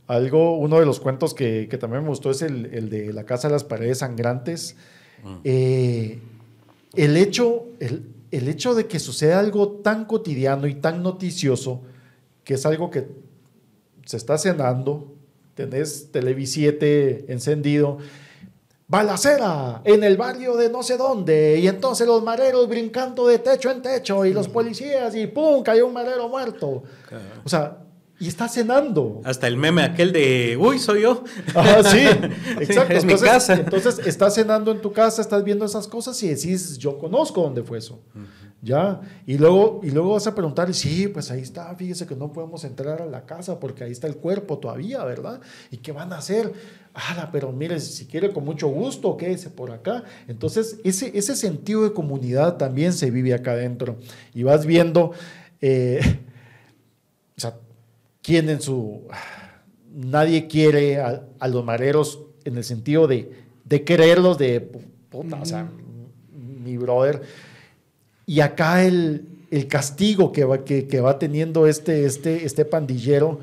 algo, 0.07 0.57
uno 0.57 0.79
de 0.79 0.85
los 0.85 0.99
cuentos 0.99 1.33
que, 1.35 1.67
también 1.79 2.01
me 2.01 2.09
gustó 2.09 2.31
es 2.31 2.41
el, 2.41 2.89
de 2.89 3.13
La 3.13 3.25
Casa 3.25 3.47
de 3.47 3.53
las 3.53 3.63
Paredes 3.63 3.99
Sangrantes. 3.99 4.75
Mm. 5.23 5.35
Eh, 5.43 6.19
el, 6.95 7.15
hecho, 7.15 7.65
el, 7.79 8.07
el 8.31 8.47
hecho 8.47 8.73
de 8.73 8.87
que 8.87 8.99
suceda 8.99 9.39
algo 9.39 9.69
tan 9.69 10.05
cotidiano 10.05 10.65
y 10.65 10.73
tan 10.73 11.03
noticioso, 11.03 11.83
que 12.43 12.55
es 12.55 12.65
algo 12.65 12.89
que 12.89 13.07
se 14.05 14.17
está 14.17 14.39
cenando, 14.39 15.13
tenés 15.55 16.11
Televisiete 16.11 17.31
encendido 17.31 17.99
balacera 18.87 19.81
en 19.85 20.03
el 20.03 20.17
barrio 20.17 20.55
de 20.55 20.69
no 20.69 20.83
sé 20.83 20.97
dónde, 20.97 21.59
y 21.59 21.67
entonces 21.67 22.05
los 22.05 22.21
mareros 22.21 22.67
brincando 22.67 23.25
de 23.27 23.39
techo 23.39 23.71
en 23.71 23.81
techo, 23.81 24.23
y 24.23 24.33
los 24.33 24.47
policías, 24.47 25.15
y 25.15 25.25
¡pum! 25.25 25.63
cayó 25.63 25.87
un 25.87 25.93
marero 25.93 26.29
muerto. 26.29 26.83
O 27.43 27.49
sea, 27.49 27.79
y 28.19 28.27
está 28.27 28.47
cenando. 28.47 29.21
Hasta 29.23 29.47
el 29.47 29.57
meme 29.57 29.81
aquel 29.81 30.11
de, 30.11 30.57
uy, 30.59 30.77
soy 30.77 31.01
yo. 31.01 31.23
sí, 31.85 32.05
exacto. 32.59 32.93
es 32.93 33.03
mi 33.03 33.15
casa. 33.15 33.55
Entonces, 33.55 33.99
estás 34.05 34.35
cenando 34.35 34.71
en 34.71 34.81
tu 34.81 34.93
casa, 34.93 35.21
estás 35.21 35.43
viendo 35.43 35.65
esas 35.65 35.87
cosas 35.87 36.21
y 36.21 36.27
decís, 36.27 36.77
yo 36.77 36.99
conozco 36.99 37.41
dónde 37.41 37.63
fue 37.63 37.79
eso. 37.79 37.99
Ya, 38.63 39.01
y 39.25 39.37
luego, 39.37 39.81
y 39.83 39.91
luego 39.91 40.13
vas 40.13 40.25
a 40.25 40.33
preguntar, 40.33 40.73
sí, 40.73 41.09
pues 41.09 41.29
ahí 41.31 41.41
está, 41.41 41.75
fíjese 41.75 42.07
que 42.07 42.15
no 42.15 42.31
podemos 42.31 42.63
entrar 42.63 43.01
a 43.01 43.05
la 43.05 43.25
casa 43.25 43.59
porque 43.59 43.83
ahí 43.83 43.91
está 43.91 44.07
el 44.07 44.15
cuerpo 44.15 44.57
todavía, 44.57 45.03
¿verdad? 45.03 45.41
¿Y 45.69 45.77
qué 45.77 45.91
van 45.91 46.13
a 46.13 46.19
hacer? 46.19 46.53
Ah, 46.93 47.27
pero 47.29 47.51
mire, 47.51 47.81
si 47.81 48.05
quiere 48.05 48.31
con 48.31 48.45
mucho 48.45 48.69
gusto, 48.69 49.17
quédese 49.17 49.49
por 49.49 49.71
acá. 49.71 50.05
Entonces, 50.29 50.79
ese, 50.85 51.11
ese 51.13 51.35
sentido 51.35 51.83
de 51.83 51.91
comunidad 51.91 52.55
también 52.55 52.93
se 52.93 53.11
vive 53.11 53.33
acá 53.33 53.51
adentro. 53.51 53.97
Y 54.33 54.43
vas 54.43 54.65
viendo, 54.65 55.11
eh, 55.59 55.99
o 57.35 57.41
sea, 57.41 57.57
quién 58.21 58.49
en 58.49 58.61
su... 58.61 59.01
Nadie 59.93 60.47
quiere 60.47 61.01
a, 61.01 61.21
los 61.49 61.65
mareros 61.65 62.21
en 62.45 62.55
el 62.55 62.63
sentido 62.63 63.07
de, 63.07 63.29
de 63.65 63.83
quererlos, 63.83 64.37
de, 64.37 64.61
puta, 64.61 65.35
o 65.41 65.45
sea, 65.45 65.69
mi 66.31 66.77
brother 66.77 67.23
y 68.25 68.39
acá 68.39 68.83
el, 68.83 69.27
castigo 69.69 70.31
que 70.31 70.45
va, 70.45 70.63
que, 70.65 71.01
va 71.01 71.19
teniendo 71.19 71.67
este, 71.67 72.05
este, 72.05 72.45
este 72.45 72.65
pandillero 72.65 73.39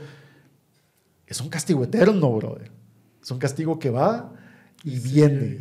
es 1.31 1.41
un 1.41 1.49
castigo 1.49 1.85
eterno, 1.85 2.33
brother. 2.33 2.71
Es 3.23 3.31
un 3.31 3.39
castigo 3.39 3.79
que 3.79 3.89
va 3.89 4.33
y 4.83 4.99
viene. 4.99 5.59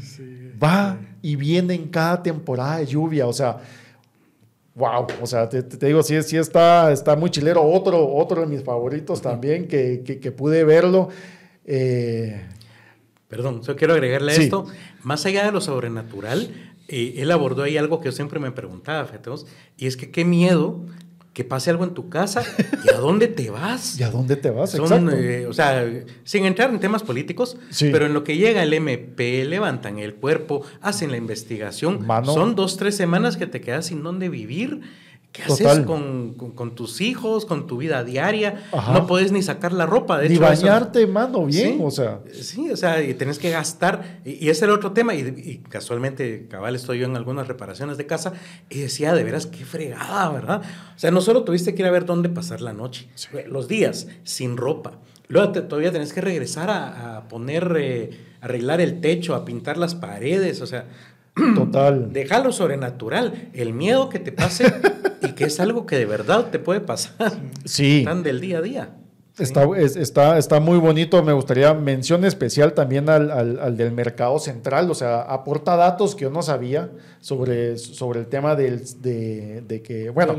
va 0.61 0.97
y 1.21 1.35
viene 1.35 1.75
en 1.75 1.89
cada 1.89 2.23
temporada 2.23 2.77
de 2.77 2.87
lluvia. 2.87 3.27
O 3.27 3.33
sea, 3.33 3.57
wow. 4.73 5.05
O 5.21 5.27
sea, 5.27 5.47
te, 5.47 5.61
digo, 5.61 6.01
sí, 6.01 6.19
sí 6.23 6.37
está, 6.37 6.91
está 6.91 7.15
muy 7.15 7.29
chilero. 7.29 7.61
Otro, 7.61 8.15
otro 8.15 8.41
de 8.41 8.47
mis 8.47 8.63
favoritos 8.63 9.21
también 9.21 9.67
que, 9.67 10.01
que, 10.03 10.31
pude 10.31 10.63
verlo. 10.63 11.09
Eh, 11.65 12.41
Perdón, 13.27 13.61
yo 13.61 13.75
quiero 13.75 13.93
agregarle 13.93 14.35
esto. 14.35 14.65
Más 15.03 15.23
allá 15.27 15.45
de 15.45 15.51
lo 15.51 15.61
sobrenatural, 15.61 16.68
eh, 16.89 17.15
él 17.17 17.31
abordó 17.31 17.63
ahí 17.63 17.77
algo 17.77 17.99
que 17.99 18.05
yo 18.05 18.11
siempre 18.11 18.39
me 18.39 18.51
preguntaba, 18.51 19.05
fíjate 19.05 19.29
y 19.77 19.87
es 19.87 19.97
que 19.97 20.11
qué 20.11 20.25
miedo 20.25 20.85
que 21.33 21.43
pase 21.43 21.69
algo 21.69 21.83
en 21.85 21.93
tu 21.93 22.09
casa 22.09 22.43
y 22.83 22.93
a 22.93 22.97
dónde 22.97 23.27
te 23.27 23.49
vas. 23.49 23.97
¿Y 23.99 24.03
a 24.03 24.09
dónde 24.09 24.35
te 24.35 24.49
vas? 24.49 24.75
Exacto. 24.75 25.11
Eh, 25.11 25.45
o 25.45 25.53
sea, 25.53 25.89
sin 26.23 26.45
entrar 26.45 26.69
en 26.69 26.79
temas 26.79 27.03
políticos, 27.03 27.57
pero 27.79 28.05
en 28.05 28.13
lo 28.13 28.23
que 28.23 28.35
llega 28.35 28.63
el 28.63 28.73
MP, 28.73 29.45
levantan 29.45 29.99
el 29.99 30.15
cuerpo, 30.15 30.63
hacen 30.81 31.11
la 31.11 31.17
investigación. 31.17 32.05
Son 32.25 32.55
dos, 32.55 32.77
tres 32.77 32.95
semanas 32.95 33.37
que 33.37 33.47
te 33.47 33.61
quedas 33.61 33.85
sin 33.85 34.03
dónde 34.03 34.27
vivir 34.27 34.81
¿Qué 35.31 35.43
haces 35.43 35.81
con, 35.81 36.33
con, 36.33 36.73
tus 36.73 37.01
hijos, 37.01 37.45
con 37.45 37.67
tu 37.67 37.77
vida 37.77 38.03
diaria? 38.03 38.63
No 38.91 39.05
puedes 39.05 39.31
ni 39.31 39.43
sacar 39.43 39.73
la 39.73 39.85
ropa. 39.85 40.17
De 40.17 40.27
ni 40.27 40.37
bañarte, 40.37 41.05
mano, 41.05 41.45
bien, 41.45 41.79
o 41.83 41.91
sea. 41.91 42.21
Sí, 42.33 42.71
o 42.71 42.75
sea, 42.75 43.03
y 43.03 43.13
tenés 43.13 43.37
que 43.37 43.51
gastar. 43.51 44.21
Y, 44.25 44.49
ese 44.49 44.51
es 44.51 44.61
el 44.63 44.71
otro 44.71 44.91
tema. 44.91 45.13
Y, 45.13 45.61
casualmente, 45.69 46.47
cabal, 46.49 46.75
estoy 46.75 46.99
yo 46.99 47.05
en 47.05 47.15
algunas 47.15 47.47
reparaciones 47.47 47.97
de 47.97 48.07
casa 48.07 48.33
y 48.69 48.79
decía, 48.79 49.13
de 49.13 49.23
veras, 49.23 49.45
qué 49.45 49.65
fregada, 49.65 50.29
¿verdad? 50.31 50.61
O 50.95 50.99
sea, 50.99 51.11
no 51.11 51.21
solo 51.21 51.43
tuviste 51.43 51.75
que 51.75 51.83
ir 51.83 51.87
a 51.87 51.91
ver 51.91 52.05
dónde 52.05 52.29
pasar 52.29 52.61
la 52.61 52.73
noche, 52.73 53.07
los 53.47 53.67
días 53.67 54.07
sin 54.23 54.57
ropa. 54.57 54.99
Luego 55.27 55.51
todavía 55.51 55.91
tenés 55.91 56.11
que 56.11 56.21
regresar 56.21 56.71
a, 56.71 57.27
poner, 57.29 57.75
eh, 57.79 58.09
arreglar 58.41 58.81
el 58.81 58.99
techo, 58.99 59.35
a 59.35 59.45
pintar 59.45 59.77
las 59.77 59.93
paredes, 59.93 60.59
o 60.61 60.65
sea, 60.65 60.87
Total. 61.55 62.11
Déjalo 62.11 62.51
sobrenatural. 62.51 63.49
El 63.53 63.73
miedo 63.73 64.09
que 64.09 64.19
te 64.19 64.31
pase 64.31 64.65
y 65.39 65.43
que 65.43 65.45
es 65.45 65.59
algo 65.59 65.85
que 65.85 65.97
de 65.97 66.05
verdad 66.05 66.49
te 66.51 66.59
puede 66.59 66.81
pasar. 66.81 67.33
Sí. 67.65 67.99
Están 67.99 68.23
del 68.23 68.41
día 68.41 68.57
a 68.59 68.61
día. 68.61 68.89
Está, 69.37 69.65
está, 69.77 70.37
está 70.37 70.59
muy 70.59 70.77
bonito. 70.77 71.23
Me 71.23 71.33
gustaría 71.33 71.73
mención 71.73 72.25
especial 72.25 72.73
también 72.73 73.09
al, 73.09 73.77
del 73.77 73.91
mercado 73.91 74.37
central. 74.39 74.91
O 74.91 74.95
sea, 74.95 75.21
aporta 75.21 75.75
datos 75.75 76.15
que 76.15 76.23
yo 76.23 76.29
no 76.29 76.41
sabía 76.41 76.91
sobre, 77.21 77.77
sobre 77.77 78.19
el 78.19 78.27
tema 78.27 78.55
del, 78.55 78.81
de, 79.01 79.81
que, 79.81 80.09
bueno, 80.09 80.35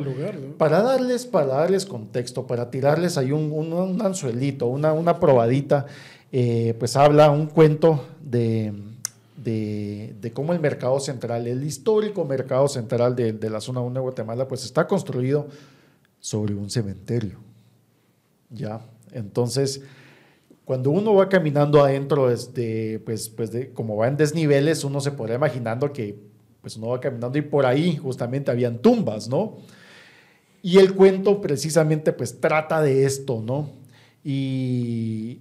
para, 0.58 0.82
darles, 0.82 1.24
para 1.24 1.46
darles 1.46 1.86
contexto, 1.86 2.46
para 2.46 2.70
tirarles 2.70 3.16
ahí 3.16 3.32
un, 3.32 3.50
un, 3.52 4.02
anzuelito, 4.02 4.66
una, 4.66 4.92
una 4.92 5.18
probadita, 5.18 5.86
eh, 6.30 6.74
pues 6.78 6.94
habla 6.96 7.30
un 7.30 7.46
cuento 7.46 8.04
de 8.20 8.89
de, 9.42 10.32
cómo 10.34 10.52
el 10.52 10.60
mercado 10.60 11.00
central, 11.00 11.46
el 11.46 11.64
histórico 11.64 12.24
mercado 12.24 12.68
central 12.68 13.16
de, 13.16 13.50
la 13.50 13.60
zona 13.60 13.80
1 13.80 13.94
de 13.94 14.00
Guatemala, 14.00 14.48
pues 14.48 14.64
está 14.64 14.86
construido 14.86 15.48
sobre 16.18 16.54
un 16.54 16.70
cementerio. 16.70 17.38
¿Ya? 18.50 18.80
Entonces, 19.12 19.82
cuando 20.64 20.90
uno 20.90 21.14
va 21.14 21.28
caminando 21.28 21.82
adentro, 21.82 22.30
este, 22.30 22.98
pues, 23.00 23.28
pues 23.28 23.50
de, 23.50 23.72
como 23.72 23.96
va 23.96 24.08
en 24.08 24.16
desniveles, 24.16 24.84
uno 24.84 25.00
se 25.00 25.12
podrá 25.12 25.34
imaginando 25.36 25.92
que 25.92 26.30
pues 26.60 26.76
uno 26.76 26.88
va 26.88 27.00
caminando 27.00 27.38
y 27.38 27.42
por 27.42 27.64
ahí 27.64 27.96
justamente 27.96 28.50
habían 28.50 28.78
tumbas, 28.80 29.28
¿no? 29.28 29.56
Y 30.62 30.76
el 30.76 30.94
cuento 30.94 31.40
precisamente 31.40 32.12
pues 32.12 32.38
trata 32.38 32.82
de 32.82 33.06
esto, 33.06 33.42
¿no? 33.42 33.70
Y, 34.22 35.40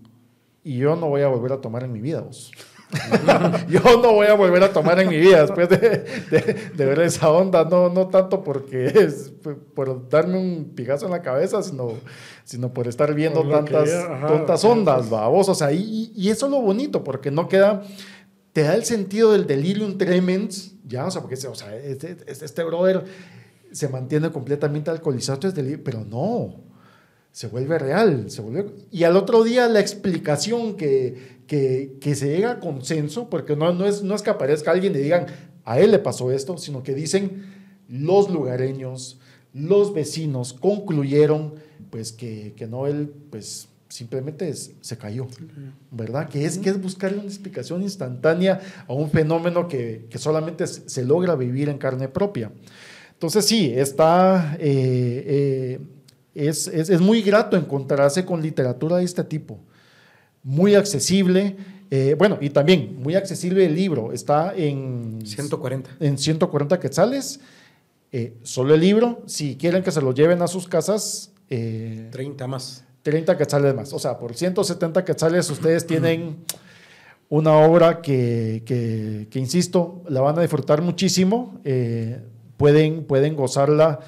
y 0.63 0.77
yo 0.77 0.95
no 0.95 1.09
voy 1.09 1.21
a 1.21 1.27
volver 1.27 1.51
a 1.51 1.59
tomar 1.59 1.83
en 1.83 1.91
mi 1.91 1.99
vida, 1.99 2.21
vos. 2.21 2.51
yo 3.69 3.81
no 4.01 4.13
voy 4.13 4.27
a 4.27 4.33
volver 4.33 4.63
a 4.63 4.73
tomar 4.73 4.99
en 4.99 5.09
mi 5.09 5.17
vida 5.17 5.41
después 5.41 5.69
de, 5.69 6.05
ver 6.75 6.99
esa 7.01 7.29
onda, 7.29 7.63
no, 7.63 7.89
no 7.89 8.07
tanto 8.07 8.43
porque 8.43 8.85
es 8.87 9.31
por 9.75 10.09
darme 10.09 10.39
un 10.39 10.71
pigazo 10.75 11.05
en 11.05 11.11
la 11.11 11.21
cabeza, 11.21 11.61
sino, 11.61 11.93
sino 12.43 12.73
por 12.73 12.87
estar 12.87 13.13
viendo 13.13 13.47
tantas, 13.47 13.89
tantas 14.27 14.65
ondas, 14.65 15.09
vamos, 15.09 15.47
o 15.49 15.55
sea, 15.55 15.71
y, 15.71 16.11
y, 16.15 16.29
eso 16.29 16.47
es 16.47 16.51
lo 16.51 16.61
bonito, 16.61 17.03
porque 17.03 17.29
no 17.29 17.47
queda, 17.47 17.83
te 18.53 18.63
da 18.63 18.73
el 18.73 18.85
sentido 18.85 19.33
del 19.33 19.45
delirium 19.45 19.97
tremens, 19.97 20.73
ya, 20.83 21.05
o 21.05 21.11
sea, 21.11 21.21
porque 21.21 21.35
o 21.47 21.55
sea, 21.55 21.75
este, 21.75 22.17
este, 22.25 22.63
brother 22.63 23.03
se 23.71 23.87
mantiene 23.87 24.31
completamente 24.31 24.89
alcoholizado, 24.89 25.39
pero 25.83 26.03
no, 26.03 26.68
se 27.31 27.47
vuelve 27.47 27.77
real, 27.79 28.29
se 28.29 28.41
vuelve... 28.41 28.71
Y 28.91 29.03
al 29.03 29.15
otro 29.15 29.43
día 29.43 29.67
la 29.67 29.79
explicación 29.79 30.75
que, 30.75 31.39
que, 31.47 32.15
se 32.15 32.29
llega 32.29 32.51
a 32.51 32.59
consenso, 32.59 33.29
porque 33.29 33.55
no, 33.55 33.73
no, 33.73 33.85
es, 33.85 34.03
no 34.03 34.15
es 34.15 34.21
que 34.21 34.29
aparezca 34.29 34.71
alguien 34.71 34.95
y 34.95 34.99
digan, 34.99 35.27
a 35.65 35.79
él 35.79 35.91
le 35.91 35.99
pasó 35.99 36.31
esto, 36.31 36.57
sino 36.57 36.83
que 36.83 36.93
dicen 36.93 37.45
los 37.87 38.29
lugareños, 38.29 39.19
los 39.53 39.93
vecinos 39.93 40.53
concluyeron 40.53 41.55
pues 41.89 42.11
que, 42.11 42.53
que 42.55 42.67
no, 42.67 42.87
él 42.87 43.11
pues 43.29 43.67
simplemente 43.89 44.53
se 44.53 44.97
cayó, 44.97 45.27
¿verdad? 45.89 46.29
Que 46.29 46.45
es, 46.45 46.59
que 46.59 46.69
es 46.69 46.79
buscarle 46.79 47.17
una 47.17 47.27
explicación 47.27 47.81
instantánea 47.81 48.61
a 48.87 48.93
un 48.93 49.09
fenómeno 49.09 49.67
que, 49.67 50.05
que 50.09 50.19
solamente 50.19 50.67
se 50.67 51.03
logra 51.03 51.35
vivir 51.35 51.69
en 51.69 51.79
carne 51.79 52.07
propia. 52.07 52.51
Entonces 53.13 53.45
sí, 53.45 53.73
está, 53.75 54.55
eh, 54.59 55.23
eh, 55.27 55.79
es, 56.47 56.67
es, 56.67 56.89
es, 56.89 57.01
muy 57.01 57.21
grato 57.21 57.57
encontrarse 57.57 58.25
con 58.25 58.41
literatura 58.41 58.97
de 58.97 59.03
este 59.03 59.23
tipo 59.23 59.59
muy 60.43 60.75
accesible. 60.75 61.55
Eh, 61.91 62.15
bueno, 62.17 62.37
y 62.39 62.49
también 62.49 62.97
muy 63.01 63.15
accesible 63.15 63.65
el 63.65 63.75
libro. 63.75 64.13
Está 64.13 64.53
en 64.55 65.19
140. 65.25 65.89
En 65.99 66.17
140 66.17 66.79
quetzales. 66.79 67.39
Eh, 68.11 68.37
solo 68.43 68.73
el 68.73 68.81
libro. 68.81 69.23
Si 69.25 69.55
quieren 69.55 69.83
que 69.83 69.91
se 69.91 70.01
lo 70.01 70.13
lleven 70.13 70.41
a 70.41 70.47
sus 70.47 70.67
casas. 70.67 71.31
30 71.47 72.09
eh, 72.19 72.47
más. 72.47 72.83
30 73.01 73.37
quetzales 73.37 73.73
más. 73.73 73.93
O 73.93 73.99
sea, 73.99 74.17
por 74.17 74.35
170 74.35 75.03
quetzales 75.03 75.49
ustedes 75.49 75.87
tienen 75.87 76.37
una 77.27 77.57
obra 77.57 78.01
que, 78.01 78.63
que, 78.65 79.39
insisto, 79.39 80.03
la 80.07 80.21
van 80.21 80.37
a 80.37 80.41
disfrutar 80.41 80.81
muchísimo. 80.81 81.59
pueden, 82.57 83.05
pueden 83.05 83.35
gozarla 83.35 83.99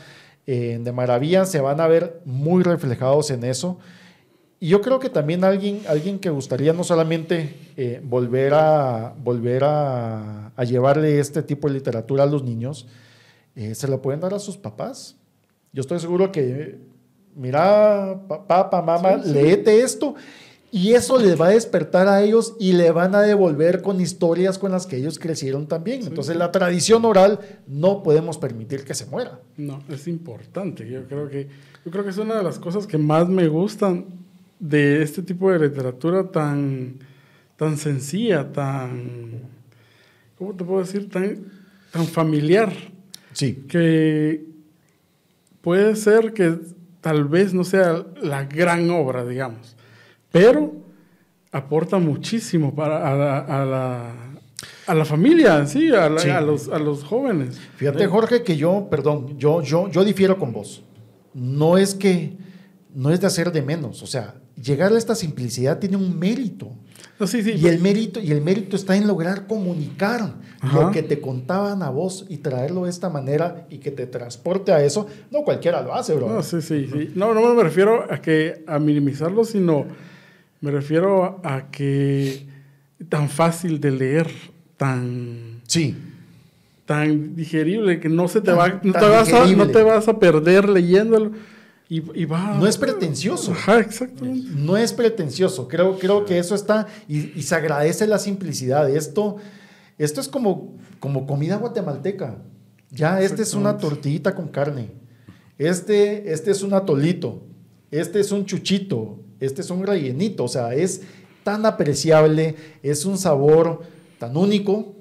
de 0.55 0.91
maravilla. 0.91 1.45
Se 1.45 1.61
van 1.61 1.79
a 1.79 1.87
ver 1.87 2.21
muy 2.25 2.63
reflejados 2.63 3.31
en 3.31 3.43
eso. 3.43 3.79
Y 4.59 4.67
yo 4.67 4.81
creo 4.81 4.99
que 4.99 5.09
también 5.09 5.43
alguien, 5.43 5.81
alguien 5.87 6.19
que 6.19 6.29
gustaría 6.29 6.71
no 6.71 6.83
solamente 6.83 7.55
eh, 7.77 7.99
volver, 8.03 8.53
a, 8.53 9.15
volver 9.17 9.63
a, 9.63 10.53
llevarle 10.67 11.19
este 11.19 11.41
tipo 11.41 11.67
de 11.67 11.73
literatura 11.73 12.23
a 12.23 12.27
los 12.27 12.43
niños, 12.43 12.85
eh, 13.55 13.73
se 13.73 13.87
lo 13.87 14.03
pueden 14.03 14.19
dar 14.19 14.35
a 14.35 14.39
sus 14.39 14.57
papás. 14.57 15.15
Yo 15.73 15.81
estoy 15.81 15.99
seguro 15.99 16.31
que, 16.31 16.77
mira, 17.35 18.21
papá, 18.27 18.83
mamá, 18.83 19.17
leete 19.17 19.81
esto 19.81 20.13
y 20.73 20.93
eso 20.93 21.19
les 21.19 21.39
va 21.39 21.47
a 21.47 21.49
despertar 21.49 22.07
a 22.07 22.23
ellos 22.23 22.55
y 22.57 22.71
le 22.71 22.91
van 22.91 23.13
a 23.13 23.21
devolver 23.21 23.81
con 23.81 23.99
historias 23.99 24.57
con 24.57 24.71
las 24.71 24.87
que 24.87 24.95
ellos 24.95 25.19
crecieron 25.19 25.67
también. 25.67 26.01
Entonces 26.07 26.37
la 26.37 26.51
tradición 26.51 27.03
oral 27.03 27.39
no 27.67 28.03
podemos 28.03 28.37
permitir 28.37 28.85
que 28.85 28.93
se 28.93 29.05
muera. 29.05 29.41
No, 29.57 29.83
es 29.89 30.07
importante. 30.07 30.89
Yo 30.89 31.03
creo 31.07 31.27
que, 31.27 31.49
yo 31.83 31.91
creo 31.91 32.05
que 32.05 32.11
es 32.11 32.17
una 32.17 32.35
de 32.35 32.43
las 32.43 32.57
cosas 32.57 32.87
que 32.87 32.97
más 32.97 33.27
me 33.27 33.49
gustan 33.49 34.05
de 34.59 35.01
este 35.01 35.21
tipo 35.21 35.51
de 35.51 35.59
literatura 35.59 36.31
tan, 36.31 36.99
tan 37.57 37.77
sencilla, 37.77 38.53
tan, 38.53 39.41
¿cómo 40.37 40.53
te 40.53 40.63
puedo 40.63 40.79
decir? 40.79 41.09
Tan, 41.09 41.37
tan 41.91 42.05
familiar. 42.05 42.71
Sí. 43.33 43.65
Que 43.67 44.45
puede 45.61 45.97
ser 45.97 46.31
que 46.31 46.59
tal 47.01 47.25
vez 47.25 47.53
no 47.53 47.65
sea 47.65 48.05
la 48.21 48.45
gran 48.45 48.89
obra, 48.89 49.25
digamos, 49.25 49.75
pero 50.31 50.73
aporta 51.51 51.97
muchísimo 51.97 52.73
para 52.73 53.09
a 53.09 53.15
la, 53.15 54.15
a 54.87 54.95
la, 54.95 55.05
familia, 55.05 55.65
sí, 55.65 55.93
a, 55.93 56.05
a, 56.05 56.41
los, 56.41 56.69
a 56.69 56.79
los 56.79 57.03
jóvenes. 57.03 57.59
Fíjate, 57.75 58.07
Jorge, 58.07 58.43
que 58.43 58.55
yo, 58.55 58.87
perdón, 58.89 59.37
yo, 59.37 59.61
yo, 59.61 59.89
yo 59.89 60.03
difiero 60.03 60.37
con 60.37 60.53
vos. 60.53 60.83
No 61.33 61.77
es 61.77 61.95
que, 61.95 62.37
no 62.93 63.11
es 63.11 63.21
de 63.21 63.27
hacer 63.27 63.51
de 63.51 63.61
menos, 63.61 64.01
o 64.03 64.07
sea, 64.07 64.35
llegar 64.61 64.93
a 64.93 64.97
esta 64.97 65.15
simplicidad 65.15 65.79
tiene 65.79 65.97
un 65.97 66.17
mérito. 66.17 66.71
y, 67.19 67.67
el 67.67 67.79
mérito 67.79 68.19
y 68.19 68.31
el 68.31 68.41
mérito 68.41 68.75
está 68.75 68.95
en 68.95 69.07
lograr 69.07 69.47
comunicar 69.47 70.35
lo 70.73 70.91
que 70.91 71.03
te 71.03 71.19
contaban 71.19 71.83
a 71.83 71.89
vos 71.89 72.25
y 72.29 72.37
traerlo 72.37 72.85
de 72.85 72.89
esta 72.89 73.09
manera 73.09 73.65
y 73.69 73.79
que 73.79 73.91
te 73.91 74.07
transporte 74.07 74.71
a 74.71 74.83
eso. 74.83 75.07
No 75.31 75.43
cualquiera 75.43 75.81
lo 75.81 75.93
hace, 75.93 76.13
bro. 76.15 76.29
No, 76.29 76.43
sí, 76.43 76.61
sí, 76.61 76.87
sí. 76.91 77.11
No, 77.15 77.33
no 77.33 77.53
me 77.53 77.63
refiero 77.63 78.05
a, 78.11 78.21
que, 78.21 78.63
a 78.67 78.79
minimizarlo, 78.79 79.43
sino 79.43 79.85
me 80.61 80.71
refiero 80.71 81.41
a 81.43 81.69
que 81.69 82.47
tan 83.09 83.29
fácil 83.29 83.79
de 83.79 83.91
leer, 83.91 84.27
tan... 84.77 85.61
Sí. 85.67 85.95
Tan 86.85 87.35
digerible 87.35 87.99
que 87.99 88.09
no 88.09 88.27
se 88.27 88.41
te 88.41 88.51
va, 88.51 88.79
no 88.83 88.93
te, 88.93 89.07
vas 89.07 89.31
a, 89.31 89.45
no 89.45 89.67
te 89.67 89.83
vas 89.83 90.07
a 90.07 90.19
perder 90.19 90.67
leyéndolo 90.67 91.31
y, 91.93 92.23
va, 92.23 92.57
no 92.57 92.67
es 92.67 92.77
pretencioso. 92.77 93.51
Ajá, 93.51 93.81
exactamente. 93.81 94.49
No 94.55 94.77
es 94.77 94.93
pretencioso. 94.93 95.67
Creo, 95.67 95.99
creo 95.99 96.23
que 96.23 96.39
eso 96.39 96.55
está. 96.55 96.87
Y, 97.05 97.41
se 97.41 97.53
agradece 97.53 98.07
la 98.07 98.17
simplicidad. 98.17 98.89
Esto, 98.89 99.35
esto 99.97 100.21
es 100.21 100.29
como, 100.29 100.77
como 101.01 101.27
comida 101.27 101.57
guatemalteca. 101.57 102.37
Ya, 102.91 103.19
este 103.19 103.41
es 103.41 103.53
una 103.55 103.77
tortillita 103.77 104.35
con 104.35 104.47
carne. 104.47 104.91
Este, 105.57 106.31
este 106.31 106.51
es 106.51 106.63
un 106.63 106.73
atolito. 106.73 107.43
Este 107.91 108.21
es 108.21 108.31
un 108.31 108.45
chuchito. 108.45 109.19
Este 109.41 109.61
es 109.61 109.69
un 109.69 109.85
rellenito. 109.85 110.45
O 110.45 110.47
sea, 110.47 110.73
es 110.73 111.01
tan 111.43 111.65
apreciable. 111.65 112.55
Es 112.81 113.05
un 113.05 113.17
sabor 113.17 113.81
tan 114.17 114.37
único 114.37 114.95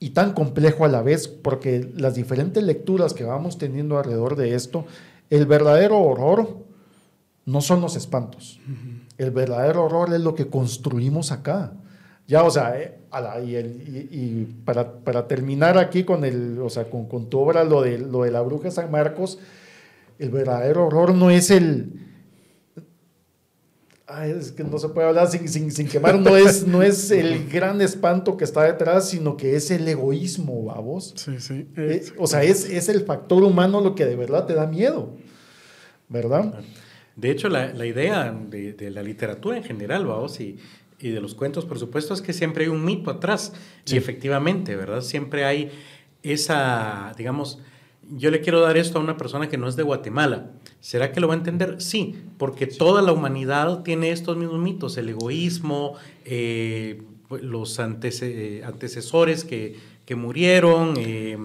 y 0.00 0.10
tan 0.10 0.32
complejo 0.32 0.84
a 0.84 0.88
la 0.88 1.02
vez, 1.02 1.28
porque 1.28 1.90
las 1.96 2.14
diferentes 2.14 2.62
lecturas 2.62 3.12
que 3.12 3.24
vamos 3.24 3.58
teniendo 3.58 3.98
alrededor 3.98 4.36
de 4.36 4.54
esto, 4.54 4.86
el 5.28 5.44
verdadero 5.44 5.98
horror 6.00 6.56
no 7.44 7.60
son 7.60 7.80
los 7.80 7.96
espantos. 7.96 8.60
El 9.16 9.32
verdadero 9.32 9.84
horror 9.84 10.14
es 10.14 10.20
lo 10.20 10.34
que 10.34 10.46
construimos 10.48 11.32
acá. 11.32 11.72
Ya, 12.28 12.44
o 12.44 12.50
sea, 12.50 12.78
eh, 12.78 12.98
y, 14.12 14.44
para, 14.64 15.26
terminar 15.26 15.78
aquí 15.78 16.04
con, 16.04 16.24
el, 16.24 16.60
o 16.60 16.68
sea, 16.68 16.84
con, 16.84 17.30
tu 17.30 17.40
obra, 17.40 17.64
lo 17.64 17.82
de, 17.82 17.98
lo 17.98 18.22
de 18.22 18.30
la 18.30 18.42
bruja 18.42 18.70
San 18.70 18.90
Marcos, 18.90 19.38
el 20.18 20.30
verdadero 20.30 20.86
horror 20.86 21.14
no 21.14 21.30
es 21.30 21.50
el, 21.50 22.06
es 24.24 24.52
que 24.52 24.64
no 24.64 24.78
se 24.78 24.88
puede 24.88 25.06
hablar 25.06 25.30
sin, 25.30 25.70
sin, 25.70 25.88
quemar, 25.88 26.18
no 26.18 26.36
es, 26.36 26.66
no 26.66 26.82
es 26.82 27.10
el 27.10 27.48
gran 27.48 27.80
espanto 27.80 28.36
que 28.36 28.44
está 28.44 28.62
detrás, 28.62 29.10
sino 29.10 29.36
que 29.36 29.54
es 29.54 29.70
el 29.70 29.86
egoísmo, 29.86 30.64
vamos. 30.64 31.12
Sí, 31.16 31.38
sí. 31.40 31.68
Eh, 31.76 32.06
o 32.16 32.26
sea, 32.26 32.42
es, 32.42 32.64
es, 32.68 32.88
el 32.88 33.02
factor 33.04 33.42
humano 33.42 33.80
lo 33.80 33.94
que 33.94 34.06
de 34.06 34.16
verdad 34.16 34.46
te 34.46 34.54
da 34.54 34.66
miedo, 34.66 35.14
¿verdad? 36.08 36.60
De 37.16 37.30
hecho, 37.30 37.48
la, 37.48 37.72
la 37.74 37.84
idea 37.84 38.32
de, 38.32 38.72
de, 38.72 38.90
la 38.90 39.02
literatura 39.02 39.58
en 39.58 39.64
general, 39.64 40.06
vamos, 40.06 40.40
y, 40.40 40.56
y, 40.98 41.10
de 41.10 41.20
los 41.20 41.34
cuentos, 41.34 41.66
por 41.66 41.78
supuesto, 41.78 42.14
es 42.14 42.22
que 42.22 42.32
siempre 42.32 42.64
hay 42.64 42.70
un 42.70 42.84
mito 42.84 43.10
atrás. 43.10 43.52
Y 43.86 43.96
efectivamente, 43.96 44.74
¿verdad? 44.74 45.02
Siempre 45.02 45.44
hay 45.44 45.70
esa, 46.22 47.12
digamos, 47.18 47.58
yo 48.16 48.30
le 48.30 48.40
quiero 48.40 48.60
dar 48.60 48.76
esto 48.76 48.98
a 48.98 49.02
una 49.02 49.16
persona 49.16 49.48
que 49.48 49.58
no 49.58 49.68
es 49.68 49.76
de 49.76 49.82
Guatemala. 49.82 50.50
¿Será 50.80 51.12
que 51.12 51.20
lo 51.20 51.28
va 51.28 51.34
a 51.34 51.36
entender? 51.36 51.80
Sí, 51.80 52.16
porque 52.38 52.66
toda 52.66 53.02
la 53.02 53.12
humanidad 53.12 53.82
tiene 53.82 54.10
estos 54.10 54.36
mismos 54.36 54.60
mitos, 54.60 54.96
el 54.96 55.08
egoísmo, 55.08 55.94
eh, 56.24 57.02
los 57.42 57.78
antecesores 57.78 59.44
que, 59.44 59.76
que 60.06 60.14
murieron, 60.14 60.94
eh, 60.96 61.36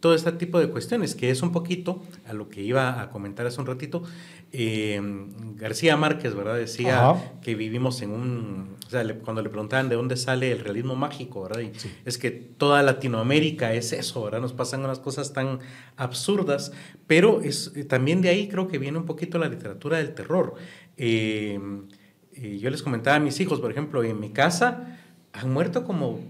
todo 0.00 0.14
este 0.14 0.30
tipo 0.32 0.60
de 0.60 0.68
cuestiones, 0.68 1.14
que 1.14 1.30
es 1.30 1.42
un 1.42 1.50
poquito 1.50 2.02
a 2.26 2.32
lo 2.32 2.48
que 2.48 2.62
iba 2.62 3.00
a 3.00 3.10
comentar 3.10 3.46
hace 3.46 3.60
un 3.60 3.66
ratito. 3.66 4.02
Eh, 4.52 5.00
García 5.56 5.96
Márquez, 5.96 6.34
¿verdad? 6.34 6.56
Decía 6.56 7.14
que 7.42 7.54
vivimos 7.54 8.00
en 8.02 8.10
un... 8.10 8.76
O 8.86 8.90
sea, 8.90 9.02
cuando 9.18 9.42
le 9.42 9.50
preguntaban 9.50 9.88
de 9.88 9.96
dónde 9.96 10.16
sale 10.16 10.52
el 10.52 10.60
realismo 10.60 10.94
mágico, 10.94 11.42
¿verdad? 11.42 11.62
Es 12.04 12.16
que 12.16 12.30
toda 12.30 12.82
Latinoamérica 12.82 13.74
es 13.74 13.92
eso, 13.92 14.22
¿verdad? 14.22 14.40
Nos 14.40 14.52
pasan 14.52 14.84
unas 14.84 15.00
cosas 15.00 15.32
tan 15.32 15.58
absurdas, 15.96 16.72
pero 17.06 17.42
es, 17.42 17.72
eh, 17.74 17.84
también 17.84 18.22
de 18.22 18.28
ahí 18.28 18.48
creo 18.48 18.68
que 18.68 18.78
viene 18.78 18.98
un 18.98 19.04
poquito 19.04 19.38
la 19.38 19.48
literatura 19.48 19.98
del 19.98 20.14
terror. 20.14 20.54
Eh, 20.96 21.58
yo 22.32 22.70
les 22.70 22.82
comentaba 22.82 23.16
a 23.16 23.20
mis 23.20 23.40
hijos, 23.40 23.60
por 23.60 23.70
ejemplo, 23.70 24.04
en 24.04 24.20
mi 24.20 24.30
casa 24.30 24.96
han 25.32 25.52
muerto 25.52 25.84
como 25.84 26.20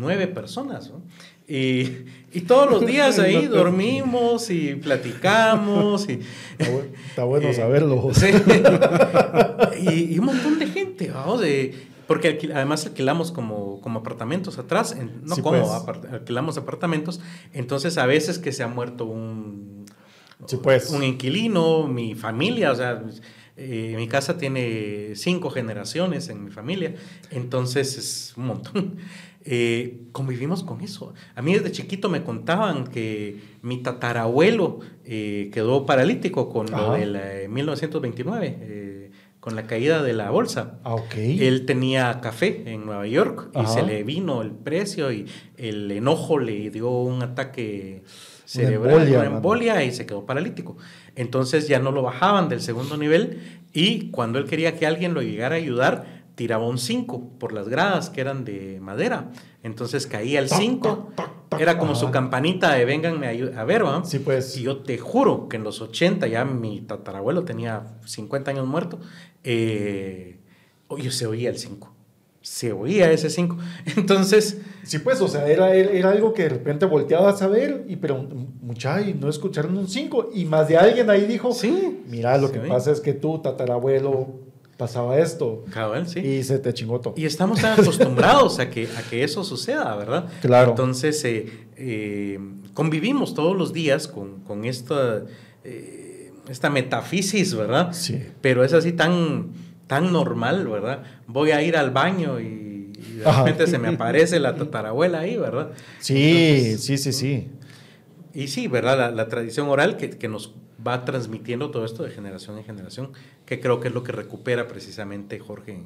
nueve 0.00 0.26
personas, 0.26 0.90
¿no? 0.90 1.02
Y, 1.46 2.06
y, 2.32 2.40
todos 2.46 2.70
los 2.70 2.86
días 2.86 3.18
ahí 3.18 3.46
dormimos 3.48 4.50
y 4.50 4.76
platicamos. 4.76 6.08
Y, 6.08 6.20
está, 7.08 7.24
bueno, 7.24 7.48
eh, 7.50 7.54
saberlo. 7.54 8.10
y, 9.80 10.18
un 10.18 10.24
montón 10.24 10.58
de 10.58 10.66
gente, 10.68 11.10
vamos, 11.10 11.42
de, 11.42 11.74
porque 12.06 12.50
además 12.54 12.86
alquilamos 12.86 13.30
como, 13.30 13.80
como 13.82 14.00
apartamentos 14.00 14.58
atrás, 14.58 14.96
no 15.22 15.36
como, 15.36 15.84
pues. 15.84 16.12
alquilamos 16.12 16.56
apartamentos, 16.56 17.20
entonces 17.52 17.98
a 17.98 18.06
veces 18.06 18.38
que 18.38 18.52
se 18.52 18.62
ha 18.62 18.68
muerto 18.68 19.04
un, 19.04 19.84
pues. 20.62 20.90
un 20.90 21.02
inquilino, 21.02 21.86
mi 21.86 22.14
familia, 22.14 22.72
o 22.72 22.74
sea, 22.74 23.02
eh, 23.56 23.94
mi 23.96 24.08
casa 24.08 24.36
tiene 24.36 25.12
cinco 25.14 25.50
generaciones 25.50 26.28
en 26.28 26.44
mi 26.44 26.50
familia, 26.50 26.94
entonces 27.30 27.96
es 27.98 28.34
un 28.36 28.46
montón. 28.46 28.96
Eh, 29.46 30.06
convivimos 30.12 30.62
con 30.62 30.80
eso. 30.80 31.12
A 31.34 31.42
mí 31.42 31.52
desde 31.52 31.70
chiquito 31.70 32.08
me 32.08 32.24
contaban 32.24 32.86
que 32.86 33.40
mi 33.60 33.82
tatarabuelo 33.82 34.80
eh, 35.04 35.50
quedó 35.52 35.84
paralítico 35.84 36.48
con 36.48 36.70
lo 36.70 36.94
del 36.94 37.48
1929, 37.50 38.58
eh, 38.60 39.10
con 39.40 39.54
la 39.54 39.66
caída 39.66 40.02
de 40.02 40.14
la 40.14 40.30
bolsa. 40.30 40.78
Ah, 40.82 40.94
okay. 40.94 41.46
Él 41.46 41.66
tenía 41.66 42.20
café 42.22 42.72
en 42.72 42.86
Nueva 42.86 43.06
York 43.06 43.50
y 43.62 43.66
se 43.66 43.82
le 43.82 44.02
vino 44.02 44.40
el 44.40 44.52
precio 44.52 45.12
y 45.12 45.26
el 45.58 45.90
enojo 45.90 46.38
le 46.38 46.70
dio 46.70 46.88
un 46.88 47.22
ataque 47.22 48.02
cerebral, 48.46 49.08
una 49.08 49.24
embolia, 49.26 49.84
y 49.84 49.92
se 49.92 50.06
quedó 50.06 50.24
paralítico. 50.24 50.78
Entonces 51.16 51.68
ya 51.68 51.80
no 51.80 51.92
lo 51.92 52.00
bajaban 52.00 52.48
del 52.48 52.62
segundo 52.62 52.96
nivel 52.96 53.40
y 53.74 54.10
cuando 54.10 54.38
él 54.38 54.46
quería 54.46 54.76
que 54.78 54.86
alguien 54.86 55.12
lo 55.12 55.20
llegara 55.20 55.56
a 55.56 55.58
ayudar, 55.58 56.23
tiraba 56.34 56.66
un 56.66 56.78
5 56.78 57.38
por 57.38 57.52
las 57.52 57.68
gradas 57.68 58.10
que 58.10 58.20
eran 58.20 58.44
de 58.44 58.78
madera. 58.80 59.30
Entonces 59.62 60.06
caía 60.06 60.40
el 60.40 60.48
5. 60.48 61.12
Era 61.58 61.78
como 61.78 61.94
su 61.94 62.10
campanita 62.10 62.74
de 62.74 62.84
vénganme 62.84 63.52
a, 63.56 63.64
ver, 63.64 63.84
¿va? 63.84 64.04
Sí, 64.04 64.18
pues. 64.18 64.56
Y 64.56 64.62
yo 64.62 64.78
te 64.78 64.98
juro 64.98 65.48
que 65.48 65.56
en 65.56 65.64
los 65.64 65.80
80, 65.80 66.26
ya 66.26 66.44
mi 66.44 66.80
tatarabuelo 66.80 67.44
tenía 67.44 67.98
50 68.04 68.50
años 68.50 68.66
muerto, 68.66 68.98
eh, 69.44 70.40
oye, 70.88 71.10
se 71.12 71.26
oía 71.26 71.50
el 71.50 71.58
5. 71.58 71.92
Se 72.40 72.72
oía 72.72 73.10
ese 73.12 73.30
5. 73.30 73.56
Entonces. 73.96 74.60
Sí, 74.82 74.98
pues, 74.98 75.20
o 75.20 75.28
sea, 75.28 75.46
era, 75.46 75.74
era 75.74 76.10
algo 76.10 76.34
que 76.34 76.42
de 76.42 76.48
repente 76.50 76.86
volteabas 76.86 77.40
a 77.40 77.46
ver, 77.46 77.86
y, 77.88 77.96
pero 77.96 78.26
mucha, 78.60 79.00
y 79.00 79.14
no 79.14 79.28
escucharon 79.28 79.78
un 79.78 79.88
5. 79.88 80.30
Y 80.34 80.44
más 80.46 80.66
de 80.68 80.76
alguien 80.76 81.08
ahí 81.08 81.26
dijo: 81.26 81.52
Sí. 81.52 82.02
Mira, 82.08 82.36
lo 82.36 82.50
que 82.50 82.58
pasa 82.58 82.90
es 82.90 83.00
que 83.00 83.12
tú, 83.12 83.38
tatarabuelo, 83.38 84.44
pasaba 84.76 85.18
esto. 85.18 85.64
sí. 86.06 86.20
Y 86.20 86.42
se 86.42 86.58
te 86.58 86.72
chingó 86.74 87.00
todo. 87.00 87.14
Y 87.16 87.24
estamos 87.24 87.60
tan 87.60 87.78
acostumbrados 87.80 88.58
a 88.58 88.70
que, 88.70 88.88
a 88.96 89.02
que 89.02 89.22
eso 89.22 89.44
suceda, 89.44 89.94
¿verdad? 89.96 90.26
Claro. 90.40 90.70
Entonces, 90.70 91.24
eh, 91.24 91.66
eh, 91.76 92.38
convivimos 92.72 93.34
todos 93.34 93.56
los 93.56 93.72
días 93.72 94.08
con, 94.08 94.40
con 94.40 94.64
esta, 94.64 95.22
eh, 95.64 96.32
esta 96.48 96.70
metafisis, 96.70 97.54
¿verdad? 97.54 97.92
Sí. 97.92 98.22
Pero 98.40 98.64
es 98.64 98.72
así 98.72 98.92
tan, 98.92 99.52
tan 99.86 100.12
normal, 100.12 100.66
¿verdad? 100.66 101.02
Voy 101.26 101.52
a 101.52 101.62
ir 101.62 101.76
al 101.76 101.90
baño 101.90 102.40
y, 102.40 102.72
de 102.94 103.30
repente 103.30 103.66
se 103.66 103.78
me 103.78 103.88
aparece 103.94 104.40
la 104.40 104.54
tatarabuela 104.54 105.20
ahí, 105.20 105.36
¿verdad? 105.36 105.70
Sí, 106.00 106.76
sí, 106.78 106.98
sí, 106.98 107.12
sí. 107.12 107.48
Y 108.32 108.48
sí, 108.48 108.66
¿verdad? 108.66 109.14
La, 109.14 109.28
tradición 109.28 109.68
oral 109.68 109.96
que, 109.96 110.10
que 110.10 110.26
nos 110.26 110.54
va 110.86 111.04
transmitiendo 111.04 111.70
todo 111.70 111.84
esto 111.84 112.02
de 112.02 112.10
generación 112.10 112.58
en 112.58 112.64
generación, 112.64 113.10
que 113.46 113.60
creo 113.60 113.80
que 113.80 113.88
es 113.88 113.94
lo 113.94 114.02
que 114.02 114.12
recupera 114.12 114.68
precisamente 114.68 115.38
Jorge 115.38 115.78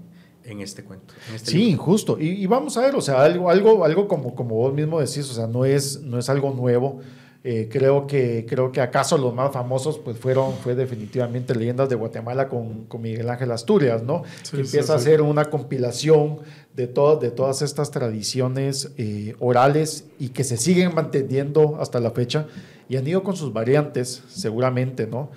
en, 0.45 0.61
este 0.61 0.83
cuento. 0.83 1.15
Este 1.35 1.51
sí, 1.51 1.77
justo. 1.77 2.19
Y, 2.19 2.47
vamos 2.47 2.77
a 2.77 2.81
ver, 2.81 2.95
o 2.95 3.01
sea, 3.01 3.23
algo, 3.23 3.51
algo, 3.51 3.85
algo 3.85 4.09
como, 4.09 4.35
como 4.35 4.55
vos 4.57 4.73
mismo 4.73 4.99
decís, 4.99 5.31
o 5.31 5.35
sea, 5.35 5.47
no 5.47 5.65
es, 5.65 6.01
no 6.01 6.19
es 6.19 6.29
algo 6.29 6.53
nuevo. 6.53 7.01
Eh, 7.45 7.69
creo, 7.71 8.09
que, 8.09 8.45
creo 8.49 8.73
que 8.73 8.81
acaso 8.81 9.17
los 9.17 9.33
más 9.33 9.53
famosos 9.53 10.01
pues 10.01 10.19
fueron, 10.19 10.55
fue 10.55 10.75
definitivamente 10.75 11.55
Leyendas 11.55 11.89
de 11.89 11.95
Guatemala 11.95 12.49
con, 12.49 12.87
con 12.87 13.01
Miguel 13.01 13.31
Ángel 13.31 13.53
Asturias, 13.53 14.03
¿no? 14.03 14.25
que 14.51 14.61
empieza 14.61 14.95
a 14.95 14.97
hacer 14.97 15.23
una 15.23 15.45
compilación 15.45 16.41
de, 16.75 16.89
todas 16.89 17.21
de 17.21 17.31
todas 17.31 17.63
estas 17.63 17.93
tradiciones 17.93 18.91
eh, 18.99 19.37
orales 19.39 20.07
y 20.19 20.31
que 20.31 20.43
se 20.43 20.57
siguen 20.57 20.95
manteniendo 20.95 21.79
hasta 21.81 22.01
la 22.01 22.11
fecha 22.11 22.49
y 22.89 22.97
han 22.97 23.07
ido 23.07 23.23
con 23.23 23.37
sus 23.37 23.53
variantes, 23.53 24.23
seguramente, 24.29 25.07
¿no? 25.07 25.31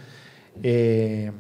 Eh, 0.64 1.32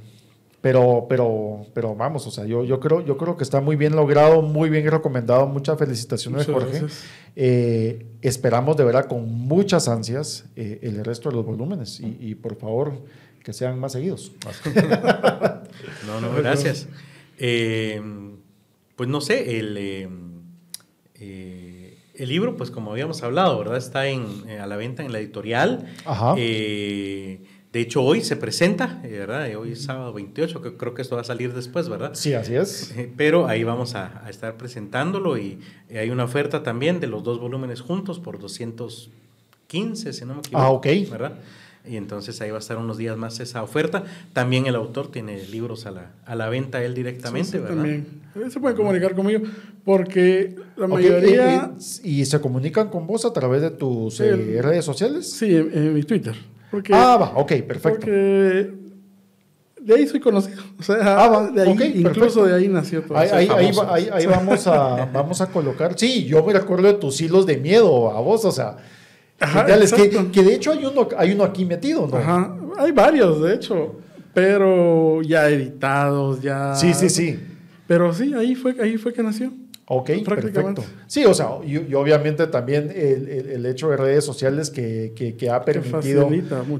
pero, 0.60 1.08
pero, 1.10 1.65
pero 1.74 1.95
vamos, 1.95 2.28
o 2.28 2.32
sea, 2.32 2.45
yo, 2.45 2.63
yo, 2.63 2.80
creo, 2.80 3.04
yo 3.04 3.17
creo 3.17 3.36
que 3.36 3.43
está 3.43 3.62
muy 3.62 3.76
bien 3.76 3.95
logrado, 3.95 4.41
muy 4.41 4.69
bien 4.69 4.86
recomendado. 4.86 5.47
Muchas 5.47 5.80
felicitaciones, 5.80 6.45
Jorge. 6.45 6.84
Eh, 7.36 8.06
esperamos 8.21 8.78
de 8.78 8.84
verdad 8.84 9.06
con 9.06 9.26
muchas 9.32 9.88
ansias 9.88 10.45
eh, 10.56 10.80
el 10.84 11.04
resto 11.04 11.30
de 11.30 11.38
los 11.38 11.45
volúmenes 11.45 12.00
y, 12.00 12.36
por 12.36 12.58
favor 12.58 12.93
que 13.43 13.54
sean 13.54 13.80
más 13.80 13.93
seguidos. 13.93 14.34
no, 16.06 16.21
no, 16.21 16.32
gracias. 16.38 16.88
pues 17.38 19.10
no 19.10 19.19
sé, 19.19 19.58
el 19.58 19.78
el 22.13 22.30
libro, 22.30 22.58
pues 22.58 22.71
como 22.71 22.91
habíamos 22.91 23.24
hablado, 23.24 23.58
¿verdad? 23.58 23.78
Está 23.78 24.08
en, 24.08 24.26
eh, 24.47 24.60
a 24.60 24.67
la 24.67 24.76
venta 24.76 25.04
en 25.04 25.12
la 25.12 25.19
editorial. 25.19 25.88
Ajá. 26.06 26.36
Eh, 26.38 27.41
de 27.71 27.80
hecho, 27.80 28.04
hoy 28.04 28.21
se 28.21 28.36
presenta, 28.36 29.00
eh, 29.04 29.19
¿verdad? 29.19 29.56
Hoy 29.56 29.71
es 29.71 29.84
sábado 29.84 30.12
28, 30.12 30.62
que 30.62 30.76
creo 30.76 30.93
que 30.93 31.02
esto 31.02 31.15
va 31.15 31.21
a 31.21 31.26
salir 31.26 31.54
después, 31.54 31.88
¿verdad? 31.88 32.12
Sí, 32.16 32.34
así 32.34 32.53
es. 32.55 32.93
Pero 33.16 33.47
ahí 33.47 33.64
vamos 33.64 33.95
a, 33.95 34.26
estar 34.30 34.57
presentándolo 34.57 35.38
y 35.38 35.59
hay 35.89 36.09
una 36.09 36.26
oferta 36.26 36.64
también 36.64 36.99
de 36.99 37.07
los 37.07 37.24
dos 37.24 37.39
volúmenes 37.39 37.80
juntos 37.80 38.20
por 38.20 38.39
215, 38.39 40.14
si 40.14 40.26
no 40.26 40.34
me 40.34 40.39
equivoco. 40.39 40.64
Ah, 40.64 40.70
ok. 40.72 40.88
¿Verdad? 41.09 41.36
Y 41.86 41.97
entonces 41.97 42.39
ahí 42.41 42.51
va 42.51 42.57
a 42.57 42.59
estar 42.59 42.77
unos 42.77 42.97
días 42.97 43.17
más 43.17 43.39
esa 43.39 43.63
oferta. 43.63 44.03
También 44.34 44.65
el 44.67 44.75
autor 44.75 45.11
tiene 45.11 45.43
libros 45.47 45.86
a 45.86 45.91
la, 45.91 46.11
a 46.25 46.36
la 46.36 46.49
venta 46.49 46.84
él 46.84 46.93
directamente, 46.93 47.59
¿verdad? 47.59 47.75
También. 47.75 48.21
Se 48.49 48.59
puede 48.59 48.75
comunicar 48.75 49.15
conmigo 49.15 49.41
porque 49.84 50.55
la 50.77 50.88
mayoría... 50.88 51.71
¿Y, 52.03 52.25
se 52.25 52.39
comunican 52.39 52.89
con 52.89 53.07
vos 53.07 53.25
a 53.25 53.34
través 53.34 53.61
de 53.61 53.71
tus 53.71 54.19
eh, 54.19 54.61
redes 54.61 54.86
sociales? 54.86 55.32
Sí, 55.32 55.55
en, 55.55 55.93
mi 55.93 56.03
Twitter. 56.03 56.36
ah, 56.91 57.17
va, 57.19 57.34
ok, 57.36 57.53
perfecto. 57.63 57.99
Porque 58.01 58.82
de 59.82 59.95
ahí 59.95 60.07
soy 60.07 60.19
conocido. 60.19 60.61
O 60.79 60.84
sea, 60.84 60.97
ah, 61.01 61.51
de 61.53 61.61
ahí, 61.61 61.93
incluso 61.95 62.45
de 62.45 62.55
ahí 62.55 62.67
nació 62.67 63.03
todo. 63.03 63.17
Ahí, 63.17 63.29
ahí, 63.29 64.25
vamos, 64.25 64.65
a, 64.67 65.05
vamos 65.13 65.41
a 65.41 65.47
colocar. 65.47 65.97
Sí, 65.97 66.25
yo 66.25 66.43
me 66.43 66.53
acuerdo 66.53 66.88
de 66.88 66.93
tus 66.95 67.19
hilos 67.21 67.45
de 67.45 67.57
miedo 67.57 68.11
a 68.11 68.19
vos, 68.21 68.45
o 68.45 68.51
sea. 68.51 68.77
Que, 70.32 70.44
de 70.44 70.56
hecho 70.56 70.72
hay 70.72 70.86
uno, 70.86 71.08
hay 71.18 71.32
uno 71.32 71.44
aquí 71.44 71.66
metido, 71.66 72.08
¿no? 72.08 72.18
Ajá, 72.18 72.56
hay 72.78 72.92
varios, 72.92 73.42
de 73.42 73.56
hecho, 73.56 73.96
pero 74.34 75.22
ya 75.22 75.50
editados, 75.50 76.42
ya. 76.42 76.76
Sí, 76.76 76.94
sí, 76.94 77.10
sí. 77.10 77.39
Pero 77.88 78.14
sí, 78.14 78.34
ahí 78.34 78.56
fue, 78.56 78.76
ahí 78.80 78.98
fue 78.98 79.14
que 79.14 79.24
nació. 79.24 79.52
Ok, 79.94 80.10
perfecto. 80.24 80.82
Sí, 81.06 81.26
o 81.26 81.34
sea, 81.34 81.58
y, 81.66 81.94
obviamente 81.96 82.48
también 82.48 82.89
el, 82.96 83.28
el, 83.28 83.66
hecho 83.66 83.89
de 83.89 83.98
redes 83.98 84.24
sociales 84.24 84.70
que, 84.70 85.14
que, 85.38 85.50
ha 85.50 85.66
permitido, 85.66 86.30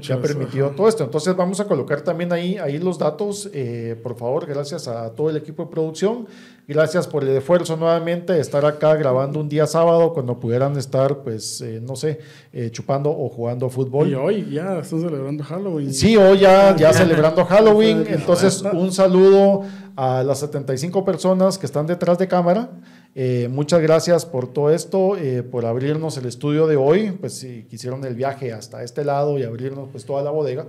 que 0.00 0.12
ha 0.14 0.18
permitido 0.22 0.70
todo 0.70 0.88
esto. 0.88 1.04
Entonces 1.04 1.36
vamos 1.36 1.60
a 1.60 1.66
colocar 1.66 2.00
también 2.00 2.32
ahí, 2.32 2.56
ahí 2.56 2.78
los 2.78 2.98
datos, 2.98 3.50
eh, 3.52 4.00
por 4.02 4.16
favor, 4.16 4.46
gracias 4.46 4.88
a 4.88 5.10
todo 5.10 5.28
el 5.28 5.36
equipo 5.36 5.64
de 5.64 5.70
producción. 5.70 6.26
Gracias 6.68 7.06
por 7.06 7.24
el 7.24 7.30
esfuerzo 7.30 7.76
nuevamente 7.76 8.32
de 8.32 8.40
estar 8.40 8.64
acá 8.64 8.94
grabando 8.94 9.40
un 9.40 9.48
día 9.48 9.66
sábado 9.66 10.12
cuando 10.12 10.38
pudieran 10.38 10.76
estar, 10.76 11.22
pues, 11.22 11.60
eh, 11.60 11.80
no 11.82 11.96
sé, 11.96 12.20
eh, 12.52 12.70
chupando 12.70 13.10
o 13.10 13.28
jugando 13.28 13.68
fútbol. 13.68 14.08
Y 14.08 14.14
hoy 14.14 14.48
ya 14.50 14.78
están 14.78 15.00
celebrando 15.00 15.42
Halloween. 15.44 15.92
Sí, 15.92 16.16
hoy 16.16 16.38
ya, 16.38 16.76
ya 16.76 16.92
celebrando 16.92 17.44
Halloween. 17.44 18.04
Entonces, 18.08 18.62
un 18.72 18.92
saludo 18.92 19.62
a 19.96 20.22
las 20.22 20.40
75 20.40 21.04
personas 21.04 21.58
que 21.58 21.66
están 21.66 21.86
detrás 21.86 22.18
de 22.18 22.28
cámara. 22.28 22.70
Eh, 23.14 23.48
muchas 23.50 23.82
gracias 23.82 24.24
por 24.24 24.50
todo 24.52 24.70
esto, 24.70 25.16
eh, 25.18 25.42
por 25.42 25.66
abrirnos 25.66 26.16
el 26.16 26.26
estudio 26.26 26.66
de 26.66 26.76
hoy, 26.76 27.10
pues 27.12 27.34
si 27.34 27.64
quisieron 27.64 28.04
el 28.04 28.14
viaje 28.14 28.52
hasta 28.52 28.82
este 28.82 29.04
lado 29.04 29.38
y 29.38 29.42
abrirnos 29.42 29.90
pues 29.90 30.06
toda 30.06 30.22
la 30.22 30.30
bodega. 30.30 30.66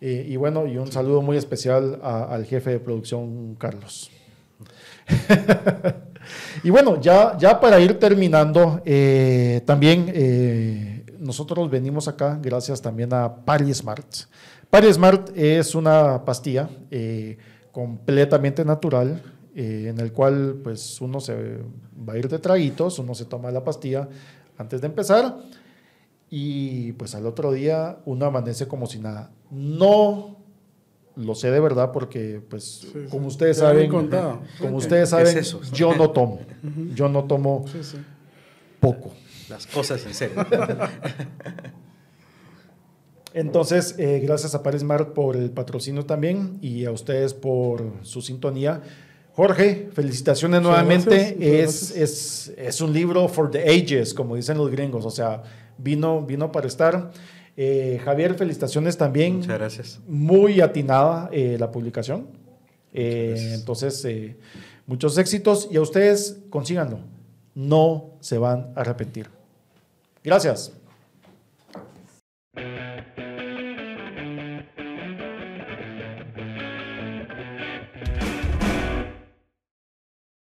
Eh, 0.00 0.26
y 0.28 0.36
bueno, 0.36 0.66
y 0.66 0.78
un 0.78 0.90
saludo 0.90 1.22
muy 1.22 1.36
especial 1.36 2.00
al 2.02 2.44
jefe 2.44 2.70
de 2.70 2.80
producción, 2.80 3.54
Carlos. 3.54 4.10
y 6.64 6.70
bueno, 6.70 7.00
ya, 7.00 7.36
ya 7.38 7.60
para 7.60 7.80
ir 7.80 7.98
terminando, 7.98 8.82
también 9.64 11.02
nosotros 11.18 11.70
venimos 11.70 12.08
acá 12.08 12.38
gracias 12.42 12.80
también 12.80 13.12
a 13.12 13.44
Pari 13.44 13.72
Smart. 13.72 14.06
Pari 14.70 14.92
Smart 14.92 15.30
es 15.36 15.74
una 15.74 16.24
pastilla 16.24 16.68
completamente 17.76 18.64
natural, 18.64 19.22
eh, 19.54 19.88
en 19.88 20.00
el 20.00 20.10
cual 20.10 20.60
pues 20.64 20.98
uno 21.02 21.20
se 21.20 21.58
va 22.08 22.14
a 22.14 22.16
ir 22.18 22.26
de 22.26 22.38
traguitos, 22.38 22.98
uno 22.98 23.14
se 23.14 23.26
toma 23.26 23.50
la 23.50 23.64
pastilla 23.64 24.08
antes 24.56 24.80
de 24.80 24.86
empezar 24.86 25.36
y 26.30 26.92
pues 26.92 27.14
al 27.14 27.26
otro 27.26 27.52
día 27.52 27.98
uno 28.06 28.24
amanece 28.24 28.66
como 28.66 28.86
si 28.86 28.98
nada. 28.98 29.30
No 29.50 30.35
lo 31.16 31.34
sé 31.34 31.50
de 31.50 31.60
verdad 31.60 31.92
porque 31.92 32.40
pues 32.48 32.86
como 33.10 33.26
ustedes 33.26 33.56
saben, 33.58 33.90
como 33.90 34.76
ustedes 34.76 35.08
saben, 35.08 35.42
yo 35.72 35.94
no 35.94 36.10
tomo, 36.10 36.40
yo 36.94 37.08
no 37.08 37.24
tomo 37.24 37.64
poco. 38.80 39.12
Las 39.48 39.66
cosas 39.66 40.04
en 40.04 40.14
serio. 40.14 40.44
Entonces, 43.32 43.94
eh, 43.98 44.20
gracias 44.24 44.54
a 44.54 44.62
Parismart 44.62 45.12
por 45.12 45.36
el 45.36 45.50
patrocinio 45.50 46.06
también 46.06 46.58
y 46.62 46.86
a 46.86 46.90
ustedes 46.90 47.34
por 47.34 47.92
su 48.02 48.22
sintonía. 48.22 48.80
Jorge, 49.34 49.90
felicitaciones 49.92 50.62
nuevamente. 50.62 51.36
es, 51.62 51.94
es, 51.94 52.54
es, 52.56 52.80
un 52.80 52.94
libro 52.94 53.28
for 53.28 53.50
the 53.50 53.62
ages, 53.62 54.14
como 54.14 54.36
dicen 54.36 54.56
los 54.56 54.70
gringos, 54.70 55.04
o 55.04 55.10
sea, 55.10 55.42
vino, 55.76 56.22
vino 56.22 56.50
para 56.50 56.66
estar. 56.66 57.12
Eh, 57.56 58.00
Javier, 58.04 58.34
felicitaciones 58.34 58.96
también. 58.96 59.36
Muchas 59.36 59.58
gracias. 59.58 60.00
Muy 60.06 60.60
atinada 60.60 61.28
eh, 61.32 61.56
la 61.58 61.70
publicación. 61.70 62.26
Eh, 62.92 63.52
entonces, 63.54 64.06
muchos 64.86 65.16
éxitos 65.18 65.68
y 65.70 65.76
a 65.76 65.80
ustedes 65.80 66.38
consíganlo. 66.50 66.98
No 67.54 68.10
se 68.20 68.38
van 68.38 68.72
a 68.74 68.80
arrepentir. 68.80 69.28
Gracias. 70.22 70.72